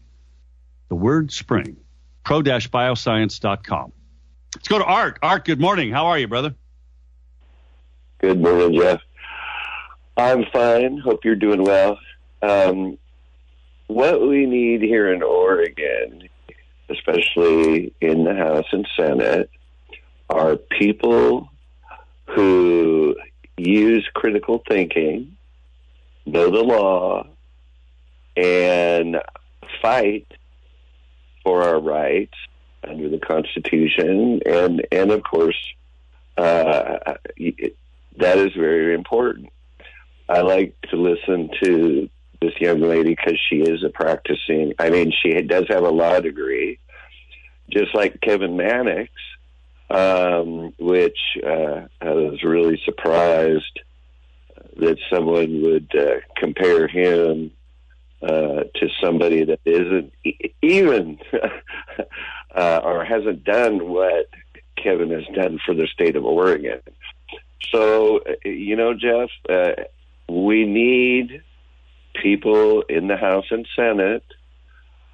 The 0.89 0.95
word 0.95 1.31
SPRING. 1.31 1.77
Pro-bioscience.com. 2.23 3.91
Let's 4.55 4.67
go 4.67 4.77
to 4.79 4.85
Art. 4.85 5.19
Art, 5.21 5.45
good 5.45 5.59
morning. 5.59 5.91
How 5.91 6.07
are 6.07 6.17
you, 6.17 6.27
brother? 6.27 6.55
Good 8.19 8.41
morning, 8.41 8.79
Jeff. 8.79 9.01
I'm 10.15 10.45
fine. 10.53 10.99
Hope 10.99 11.25
you're 11.25 11.35
doing 11.35 11.63
well. 11.63 11.99
Um, 12.41 12.97
what 13.87 14.21
we 14.21 14.45
need 14.45 14.81
here 14.81 15.11
in 15.11 15.23
Oregon, 15.23 16.29
especially 16.89 17.93
in 17.99 18.23
the 18.23 18.35
House 18.35 18.67
and 18.71 18.87
Senate, 18.95 19.49
are 20.29 20.55
people 20.55 21.49
who 22.27 23.15
use 23.57 24.07
critical 24.13 24.63
thinking, 24.67 25.35
know 26.25 26.49
the 26.49 26.63
law, 26.63 27.27
and 28.35 29.17
fight 29.81 30.27
for 31.43 31.63
our 31.63 31.79
rights 31.79 32.35
under 32.87 33.09
the 33.09 33.19
Constitution, 33.19 34.41
and 34.45 34.85
and 34.91 35.11
of 35.11 35.23
course, 35.23 35.57
uh, 36.37 37.15
that 38.17 38.37
is 38.37 38.53
very 38.53 38.93
important. 38.93 39.49
I 40.29 40.41
like 40.41 40.75
to 40.89 40.95
listen 40.95 41.49
to 41.61 42.09
this 42.41 42.53
young 42.59 42.81
lady 42.81 43.15
because 43.15 43.39
she 43.49 43.57
is 43.57 43.83
a 43.83 43.89
practicing. 43.89 44.73
I 44.79 44.89
mean, 44.89 45.11
she 45.21 45.33
does 45.41 45.65
have 45.69 45.83
a 45.83 45.89
law 45.89 46.19
degree, 46.19 46.79
just 47.69 47.93
like 47.93 48.21
Kevin 48.21 48.57
Mannix, 48.57 49.11
um, 49.89 50.73
which 50.77 51.17
uh, 51.45 51.87
I 52.01 52.11
was 52.11 52.43
really 52.43 52.81
surprised 52.85 53.79
that 54.77 54.97
someone 55.11 55.61
would 55.61 55.91
uh, 55.97 56.19
compare 56.37 56.87
him 56.87 57.51
uh, 58.21 58.63
to 58.75 58.89
somebody 59.01 59.43
that 59.43 59.59
isn't 59.65 60.13
even 60.61 61.19
uh, 62.55 62.81
or 62.83 63.03
hasn't 63.03 63.43
done 63.43 63.89
what 63.89 64.27
Kevin 64.81 65.11
has 65.11 65.25
done 65.35 65.59
for 65.65 65.75
the 65.75 65.87
state 65.87 66.15
of 66.15 66.25
Oregon. 66.25 66.79
So, 67.73 68.19
uh, 68.19 68.33
you 68.45 68.75
know, 68.75 68.93
Jeff, 68.93 69.29
uh, 69.49 69.83
we 70.29 70.65
need 70.65 71.43
people 72.21 72.83
in 72.83 73.07
the 73.07 73.17
House 73.17 73.45
and 73.51 73.67
Senate 73.75 74.25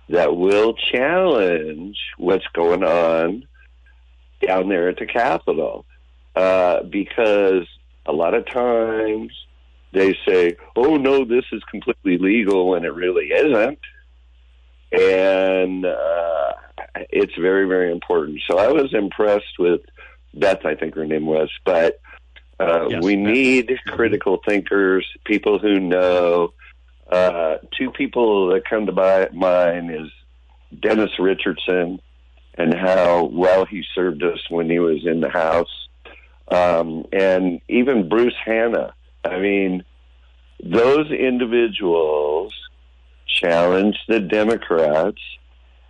that 0.09 0.35
will 0.35 0.73
challenge 0.73 1.97
what's 2.17 2.47
going 2.53 2.83
on 2.83 3.47
down 4.45 4.69
there 4.69 4.89
at 4.89 4.97
the 4.97 5.05
Capitol. 5.05 5.85
Uh, 6.35 6.83
because 6.83 7.67
a 8.05 8.11
lot 8.11 8.33
of 8.33 8.45
times 8.49 9.31
they 9.91 10.15
say, 10.27 10.55
oh, 10.75 10.97
no, 10.97 11.25
this 11.25 11.45
is 11.51 11.61
completely 11.69 12.17
legal, 12.17 12.75
and 12.75 12.85
it 12.85 12.93
really 12.93 13.27
isn't. 13.27 13.79
And 14.91 15.85
uh, 15.85 16.53
it's 17.09 17.35
very, 17.35 17.67
very 17.67 17.91
important. 17.91 18.41
So 18.49 18.57
I 18.57 18.67
was 18.71 18.93
impressed 18.93 19.57
with 19.59 19.81
Beth, 20.33 20.65
I 20.65 20.75
think 20.75 20.95
her 20.95 21.05
name 21.05 21.25
was, 21.25 21.49
but 21.65 21.99
uh, 22.59 22.87
Yes, 22.89 23.03
we 23.03 23.15
Beth. 23.15 23.33
need 23.33 23.79
critical 23.87 24.39
thinkers, 24.47 25.07
people 25.25 25.59
who 25.59 25.79
know. 25.79 26.53
Uh, 27.11 27.57
two 27.75 27.89
people 27.89 28.49
that 28.49 28.65
come 28.69 28.85
to 28.85 28.91
my 28.91 29.27
mind 29.33 29.91
is 29.91 30.11
Dennis 30.79 31.09
Richardson 31.17 31.99
and 32.55 32.73
how 32.73 33.23
well 33.23 33.65
he 33.65 33.83
served 33.95 34.21
us 34.23 34.39
when 34.49 34.69
he 34.69 34.77
was 34.79 35.05
in 35.05 35.21
the 35.21 35.29
House, 35.29 35.87
um, 36.49 37.05
and 37.11 37.61
even 37.67 38.09
Bruce 38.09 38.35
Hanna. 38.43 38.93
I 39.23 39.39
mean, 39.39 39.83
those 40.63 41.11
individuals 41.11 42.53
challenge 43.27 43.97
the 44.07 44.19
Democrats 44.19 45.21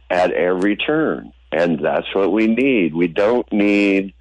at 0.10 0.32
every 0.32 0.76
turn, 0.76 1.32
and 1.52 1.80
that's 1.80 2.14
what 2.14 2.32
we 2.32 2.48
need. 2.48 2.94
We 2.94 3.08
don't 3.08 3.52
need 3.52 4.14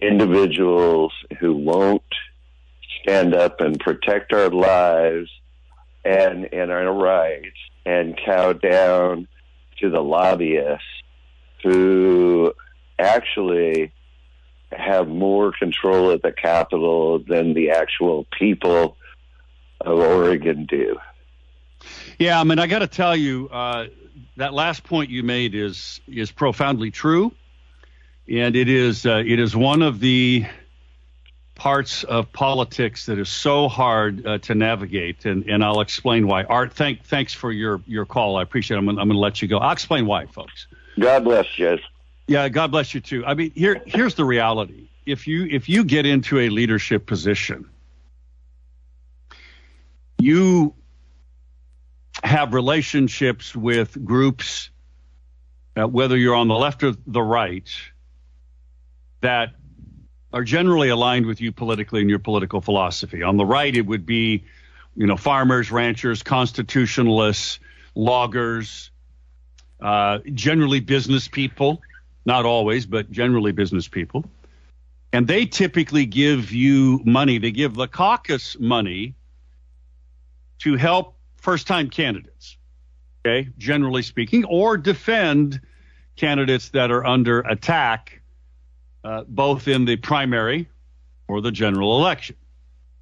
individuals 0.00 1.12
who 1.38 1.54
won't 1.54 2.02
stand 3.00 3.34
up 3.34 3.60
and 3.60 3.78
protect 3.78 4.32
our 4.32 4.50
lives 4.50 5.30
and 6.04 6.52
and 6.52 6.70
our 6.70 6.92
rights 6.92 7.56
and 7.86 8.18
cow 8.24 8.52
down 8.52 9.28
to 9.80 9.90
the 9.90 10.00
lobbyists 10.00 10.84
who 11.62 12.52
actually 12.98 13.92
have 14.76 15.08
more 15.08 15.52
control 15.52 16.10
at 16.10 16.22
the 16.22 16.32
Capitol 16.32 17.18
than 17.18 17.54
the 17.54 17.70
actual 17.70 18.26
people 18.38 18.96
of 19.80 19.98
Oregon 19.98 20.66
do. 20.66 20.98
Yeah, 22.18 22.40
I 22.40 22.44
mean, 22.44 22.58
I 22.58 22.66
got 22.66 22.80
to 22.80 22.86
tell 22.86 23.16
you, 23.16 23.48
uh, 23.50 23.86
that 24.36 24.54
last 24.54 24.84
point 24.84 25.10
you 25.10 25.22
made 25.22 25.54
is 25.54 26.00
is 26.06 26.30
profoundly 26.30 26.90
true, 26.90 27.32
and 28.30 28.56
it 28.56 28.68
is 28.68 29.04
uh, 29.04 29.22
it 29.26 29.38
is 29.38 29.56
one 29.56 29.82
of 29.82 30.00
the 30.00 30.46
parts 31.54 32.02
of 32.04 32.32
politics 32.32 33.06
that 33.06 33.18
is 33.18 33.28
so 33.28 33.68
hard 33.68 34.26
uh, 34.26 34.38
to 34.38 34.54
navigate, 34.54 35.26
and, 35.26 35.48
and 35.48 35.62
I'll 35.62 35.80
explain 35.80 36.26
why. 36.26 36.44
Art, 36.44 36.72
thank 36.72 37.04
thanks 37.04 37.32
for 37.32 37.52
your 37.52 37.82
your 37.86 38.06
call. 38.06 38.36
I 38.36 38.42
appreciate. 38.42 38.76
it. 38.76 38.78
I'm 38.78 38.86
gonna, 38.86 39.00
I'm 39.00 39.08
going 39.08 39.16
to 39.16 39.20
let 39.20 39.42
you 39.42 39.48
go. 39.48 39.58
I'll 39.58 39.72
explain 39.72 40.06
why, 40.06 40.26
folks. 40.26 40.66
God 40.98 41.24
bless, 41.24 41.46
Jess. 41.46 41.80
Yeah, 42.32 42.48
God 42.48 42.70
bless 42.70 42.94
you 42.94 43.02
too. 43.02 43.26
I 43.26 43.34
mean, 43.34 43.50
here 43.54 43.82
here's 43.84 44.14
the 44.14 44.24
reality. 44.24 44.88
If 45.04 45.26
you 45.26 45.44
if 45.50 45.68
you 45.68 45.84
get 45.84 46.06
into 46.06 46.38
a 46.38 46.48
leadership 46.48 47.04
position, 47.04 47.68
you 50.18 50.74
have 52.24 52.54
relationships 52.54 53.54
with 53.54 54.02
groups, 54.02 54.70
uh, 55.76 55.86
whether 55.86 56.16
you're 56.16 56.34
on 56.34 56.48
the 56.48 56.54
left 56.54 56.82
or 56.82 56.94
the 57.06 57.20
right, 57.20 57.68
that 59.20 59.50
are 60.32 60.42
generally 60.42 60.88
aligned 60.88 61.26
with 61.26 61.42
you 61.42 61.52
politically 61.52 62.00
and 62.00 62.08
your 62.08 62.18
political 62.18 62.62
philosophy. 62.62 63.22
On 63.22 63.36
the 63.36 63.44
right, 63.44 63.76
it 63.76 63.84
would 63.84 64.06
be, 64.06 64.44
you 64.96 65.06
know, 65.06 65.18
farmers, 65.18 65.70
ranchers, 65.70 66.22
constitutionalists, 66.22 67.60
loggers, 67.94 68.90
uh, 69.82 70.20
generally 70.32 70.80
business 70.80 71.28
people, 71.28 71.82
not 72.24 72.44
always, 72.44 72.86
but 72.86 73.10
generally 73.10 73.52
business 73.52 73.88
people. 73.88 74.24
And 75.12 75.26
they 75.26 75.44
typically 75.44 76.06
give 76.06 76.52
you 76.52 77.00
money. 77.04 77.38
They 77.38 77.50
give 77.50 77.74
the 77.74 77.88
caucus 77.88 78.56
money 78.58 79.14
to 80.60 80.76
help 80.76 81.16
first 81.36 81.66
time 81.66 81.90
candidates, 81.90 82.56
okay, 83.26 83.48
generally 83.58 84.02
speaking, 84.02 84.44
or 84.44 84.76
defend 84.76 85.60
candidates 86.16 86.70
that 86.70 86.90
are 86.90 87.04
under 87.04 87.40
attack, 87.40 88.22
uh, 89.04 89.24
both 89.26 89.68
in 89.68 89.84
the 89.84 89.96
primary 89.96 90.68
or 91.28 91.40
the 91.40 91.50
general 91.50 91.98
election. 91.98 92.36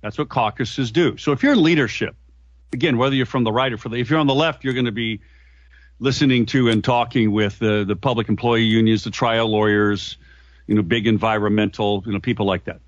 That's 0.03 0.17
what 0.17 0.31
caucuses 0.31 0.91
do. 0.91 1.17
So 1.17 1.33
if 1.33 1.43
you're 1.43 1.53
in 1.53 1.63
leadership, 1.63 2.17
again, 2.73 2.97
whether 2.97 3.15
you're 3.15 3.27
from 3.27 3.45
the 3.45 3.53
right 3.53 3.73
or 3.73 3.77
from 3.77 3.93
the, 3.93 3.99
if 3.99 4.09
you're 4.09 4.19
on 4.19 4.27
the 4.27 4.35
left, 4.35 4.65
you're 4.65 4.73
going 4.73 4.87
to 4.87 4.93
be 4.93 5.21
listening 6.01 6.47
to 6.47 6.69
and 6.71 6.83
talking 6.83 7.31
with 7.31 7.59
the, 7.59 7.85
the 7.85 7.95
public 7.95 8.29
employee 8.29 8.65
unions, 8.65 9.05
the 9.05 9.11
trial 9.11 9.49
lawyers, 9.49 10.17
you 10.67 10.75
know, 10.75 10.83
big 10.83 11.07
environmental, 11.07 12.03
you 12.07 12.13
know, 12.13 12.19
people 12.19 12.47
like 12.47 12.65
that. 12.65 12.81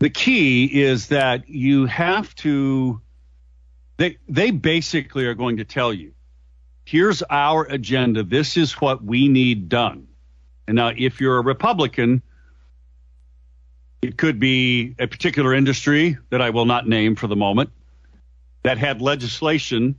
The 0.00 0.10
key 0.10 0.82
is 0.82 1.08
that 1.08 1.48
you 1.48 1.86
have 1.86 2.34
to, 2.36 3.00
they, 3.98 4.16
they 4.28 4.50
basically 4.50 5.26
are 5.26 5.34
going 5.34 5.58
to 5.58 5.64
tell 5.64 5.92
you, 5.92 6.12
here's 6.84 7.22
our 7.22 7.64
agenda. 7.64 8.22
This 8.22 8.56
is 8.56 8.72
what 8.72 9.04
we 9.04 9.28
need 9.28 9.68
done. 9.68 10.08
And 10.66 10.76
now, 10.76 10.92
if 10.96 11.20
you're 11.20 11.38
a 11.38 11.42
Republican, 11.42 12.22
it 14.00 14.16
could 14.16 14.38
be 14.38 14.94
a 14.98 15.06
particular 15.06 15.52
industry 15.52 16.16
that 16.30 16.40
I 16.40 16.50
will 16.50 16.66
not 16.66 16.86
name 16.86 17.16
for 17.16 17.26
the 17.26 17.36
moment 17.36 17.70
that 18.62 18.78
had 18.78 19.00
legislation 19.02 19.96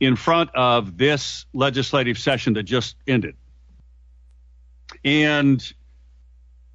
in 0.00 0.16
front 0.16 0.50
of 0.54 0.96
this 0.96 1.44
legislative 1.52 2.18
session 2.18 2.54
that 2.54 2.62
just 2.62 2.96
ended. 3.06 3.36
And 5.04 5.62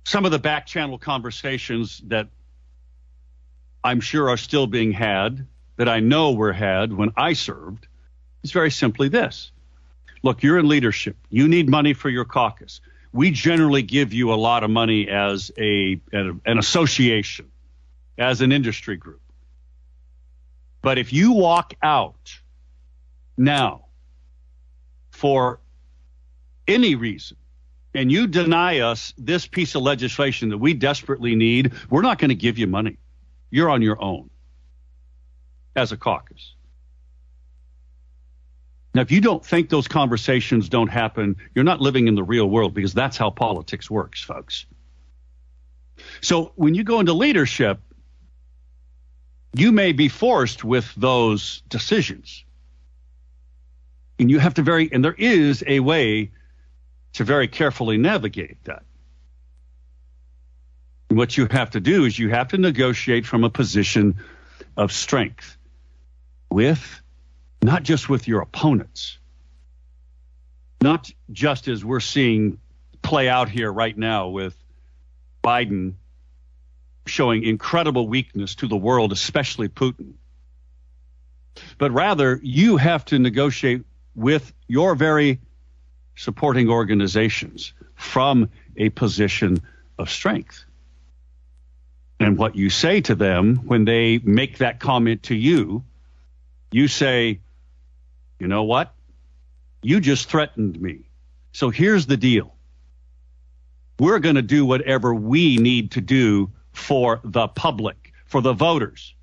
some 0.05 0.25
of 0.25 0.31
the 0.31 0.39
back 0.39 0.67
channel 0.67 0.99
conversations 0.99 2.01
that 2.05 2.29
I'm 3.83 3.99
sure 3.99 4.29
are 4.29 4.37
still 4.37 4.67
being 4.67 4.91
had, 4.91 5.47
that 5.77 5.89
I 5.89 5.99
know 5.99 6.33
were 6.33 6.53
had 6.53 6.93
when 6.93 7.11
I 7.17 7.33
served, 7.33 7.87
is 8.43 8.51
very 8.51 8.71
simply 8.71 9.09
this. 9.09 9.51
Look, 10.23 10.43
you're 10.43 10.59
in 10.59 10.67
leadership. 10.67 11.17
You 11.29 11.47
need 11.47 11.67
money 11.67 11.93
for 11.93 12.09
your 12.09 12.25
caucus. 12.25 12.81
We 13.11 13.31
generally 13.31 13.81
give 13.81 14.13
you 14.13 14.33
a 14.33 14.35
lot 14.35 14.63
of 14.63 14.69
money 14.69 15.07
as 15.09 15.51
a, 15.57 15.99
an 16.11 16.41
association, 16.45 17.51
as 18.17 18.41
an 18.41 18.51
industry 18.51 18.97
group. 18.97 19.21
But 20.81 20.97
if 20.97 21.11
you 21.13 21.31
walk 21.31 21.73
out 21.81 22.39
now 23.37 23.85
for 25.11 25.59
any 26.67 26.95
reason 26.95 27.37
and 27.95 28.11
you 28.11 28.27
deny 28.27 28.79
us 28.79 29.13
this 29.17 29.47
piece 29.47 29.73
of 29.73 29.81
legislation 29.81 30.49
that 30.49 30.57
we 30.57 30.73
desperately 30.73 31.35
need, 31.35 31.73
we're 31.89 32.01
not 32.01 32.19
going 32.19 32.29
to 32.29 32.35
give 32.35 32.57
you 32.57 32.67
money. 32.67 32.97
You're 33.49 33.69
on 33.69 33.81
your 33.81 34.01
own 34.01 34.29
as 35.75 35.93
a 35.93 35.97
caucus. 35.97 36.55
Now, 38.93 39.01
if 39.01 39.11
you 39.11 39.21
don't 39.21 39.45
think 39.45 39.69
those 39.69 39.87
conversations 39.87 40.69
don't 40.69 40.87
happen, 40.87 41.37
you're 41.53 41.65
not 41.65 41.81
living 41.81 42.07
in 42.07 42.15
the 42.15 42.23
real 42.23 42.49
world 42.49 42.73
because 42.73 42.93
that's 42.93 43.17
how 43.17 43.29
politics 43.29 43.89
works, 43.89 44.21
folks. 44.21 44.65
So 46.21 46.51
when 46.55 46.75
you 46.75 46.83
go 46.83 46.99
into 46.99 47.13
leadership, 47.13 47.79
you 49.53 49.71
may 49.71 49.93
be 49.93 50.09
forced 50.09 50.63
with 50.63 50.93
those 50.95 51.61
decisions. 51.69 52.43
And 54.19 54.31
you 54.31 54.39
have 54.39 54.53
to 54.55 54.61
very, 54.61 54.89
and 54.91 55.03
there 55.03 55.15
is 55.17 55.63
a 55.67 55.79
way 55.79 56.31
to 57.13 57.23
very 57.23 57.47
carefully 57.47 57.97
navigate 57.97 58.63
that. 58.65 58.83
What 61.09 61.37
you 61.37 61.47
have 61.51 61.71
to 61.71 61.79
do 61.79 62.05
is 62.05 62.17
you 62.17 62.29
have 62.29 62.49
to 62.49 62.57
negotiate 62.57 63.25
from 63.25 63.43
a 63.43 63.49
position 63.49 64.15
of 64.75 64.91
strength 64.91 65.57
with, 66.49 67.01
not 67.61 67.83
just 67.83 68.09
with 68.09 68.27
your 68.27 68.41
opponents, 68.41 69.17
not 70.81 71.09
just 71.31 71.67
as 71.67 71.83
we're 71.85 71.99
seeing 71.99 72.59
play 73.01 73.29
out 73.29 73.49
here 73.49 73.71
right 73.71 73.97
now 73.97 74.29
with 74.29 74.55
Biden 75.43 75.93
showing 77.05 77.43
incredible 77.43 78.07
weakness 78.07 78.55
to 78.55 78.67
the 78.67 78.77
world, 78.77 79.11
especially 79.11 79.69
Putin. 79.69 80.13
But 81.77 81.91
rather, 81.91 82.39
you 82.41 82.77
have 82.77 83.05
to 83.05 83.19
negotiate 83.19 83.83
with 84.15 84.53
your 84.67 84.95
very 84.95 85.39
supporting 86.15 86.69
organizations 86.69 87.73
from 87.95 88.49
a 88.77 88.89
position 88.89 89.61
of 89.97 90.09
strength. 90.09 90.65
And 92.19 92.37
what 92.37 92.55
you 92.55 92.69
say 92.69 93.01
to 93.01 93.15
them 93.15 93.57
when 93.57 93.85
they 93.85 94.19
make 94.19 94.59
that 94.59 94.79
comment 94.79 95.23
to 95.23 95.35
you, 95.35 95.83
you 96.71 96.87
say, 96.87 97.41
you 98.39 98.47
know 98.47 98.63
what? 98.63 98.93
You 99.81 99.99
just 99.99 100.29
threatened 100.29 100.79
me. 100.81 101.09
So 101.51 101.69
here's 101.69 102.05
the 102.05 102.17
deal. 102.17 102.55
We're 103.99 104.19
going 104.19 104.35
to 104.35 104.41
do 104.41 104.65
whatever 104.65 105.13
we 105.13 105.57
need 105.57 105.91
to 105.91 106.01
do 106.01 106.51
for 106.73 107.21
the 107.23 107.47
public, 107.47 108.13
for 108.25 108.41
the 108.41 108.53
voters. 108.53 109.13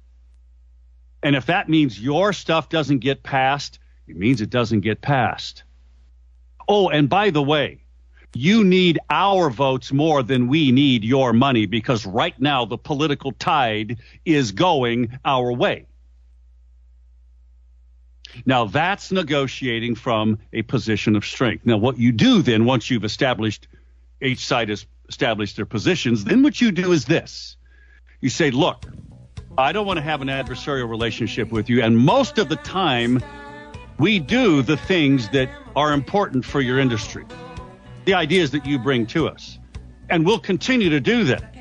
And 1.23 1.37
if 1.37 1.47
that 1.47 1.69
means 1.69 2.01
your 2.01 2.33
stuff 2.33 2.69
doesn't 2.69 2.99
get 2.99 3.23
passed, 3.23 3.79
it 4.13 4.19
means 4.19 4.43
it 4.43 4.51
doesn't 4.51 4.81
get 4.81 5.01
passed. 5.01 5.63
Oh, 6.69 6.91
and 6.91 7.09
by 7.09 7.31
the 7.31 7.43
way, 7.43 7.83
you 8.35 8.63
need 8.63 8.99
our 9.09 9.49
votes 9.49 9.91
more 9.91 10.23
than 10.23 10.49
we 10.49 10.71
need 10.71 11.03
your 11.03 11.33
money 11.33 11.65
because 11.65 12.05
right 12.05 12.39
now 12.39 12.67
the 12.67 12.77
political 12.77 13.33
tide 13.33 14.01
is 14.27 14.53
going 14.53 15.19
our 15.25 15.51
way. 15.51 15.87
Now 18.45 18.67
that's 18.67 19.11
negotiating 19.13 19.95
from 19.95 20.39
a 20.53 20.61
position 20.61 21.17
of 21.17 21.25
strength. 21.25 21.65
Now, 21.65 21.79
what 21.79 21.97
you 21.97 22.13
do 22.13 22.43
then, 22.43 22.67
once 22.67 22.91
you've 22.91 23.05
established, 23.05 23.67
each 24.21 24.45
side 24.45 24.69
has 24.69 24.85
established 25.09 25.57
their 25.57 25.67
positions, 25.67 26.25
then 26.25 26.43
what 26.43 26.61
you 26.61 26.71
do 26.71 26.93
is 26.93 27.07
this 27.07 27.57
you 28.21 28.29
say, 28.29 28.51
look, 28.51 28.85
I 29.57 29.73
don't 29.73 29.87
want 29.87 29.97
to 29.97 30.03
have 30.03 30.21
an 30.21 30.29
adversarial 30.29 30.89
relationship 30.89 31.51
with 31.51 31.71
you. 31.71 31.83
And 31.83 31.97
most 31.97 32.37
of 32.37 32.51
the 32.51 32.57
time, 32.57 33.23
we 33.99 34.19
do 34.19 34.63
the 34.63 34.77
things 34.77 35.29
that 35.31 35.49
are 35.77 35.93
important 35.93 36.45
for 36.45 36.61
your 36.61 36.79
industry, 36.79 37.25
the 38.05 38.15
ideas 38.15 38.51
that 38.51 38.67
you 38.67 38.79
bring 38.79 39.07
to 39.07 39.29
us. 39.29 39.59
And 40.11 40.27
we'll 40.27 40.39
continue 40.39 40.91
to 40.91 41.01
do 41.01 41.25
that. 41.25 41.55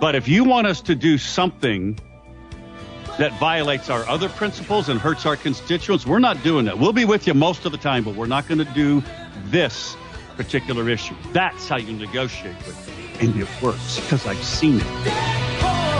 But 0.00 0.14
if 0.14 0.28
you 0.28 0.44
want 0.44 0.66
us 0.66 0.80
to 0.82 0.94
do 0.94 1.16
something 1.18 1.98
that 3.18 3.32
violates 3.38 3.90
our 3.90 4.06
other 4.08 4.28
principles 4.28 4.88
and 4.88 4.98
hurts 5.00 5.26
our 5.26 5.36
constituents, 5.36 6.06
we're 6.06 6.18
not 6.18 6.42
doing 6.42 6.64
that. 6.64 6.78
We'll 6.78 6.92
be 6.92 7.04
with 7.04 7.26
you 7.26 7.34
most 7.34 7.64
of 7.64 7.72
the 7.72 7.78
time, 7.78 8.04
but 8.04 8.14
we're 8.14 8.26
not 8.26 8.48
going 8.48 8.58
to 8.58 8.72
do 8.72 9.02
this 9.46 9.96
particular 10.36 10.88
issue. 10.88 11.14
That's 11.32 11.68
how 11.68 11.76
you 11.76 11.92
negotiate 11.92 12.56
with 12.66 12.86
them. 12.86 13.28
And 13.28 13.40
it 13.40 13.48
works 13.62 14.00
because 14.00 14.26
I've 14.26 14.42
seen 14.42 14.80
it. 14.80 15.51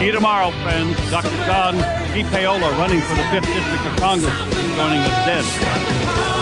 See 0.03 0.07
you 0.07 0.12
tomorrow, 0.14 0.50
friends. 0.64 0.96
Dr. 1.12 1.30
John 1.46 1.76
Di 2.12 2.24
Paolo 2.24 2.68
running 2.72 3.00
for 3.03 3.14
the 3.14 3.22
5th 3.22 3.46
District 3.46 3.86
of 3.86 3.96
Congress 4.00 4.36
joining 4.74 4.98
us 4.98 5.26
then. 5.26 6.41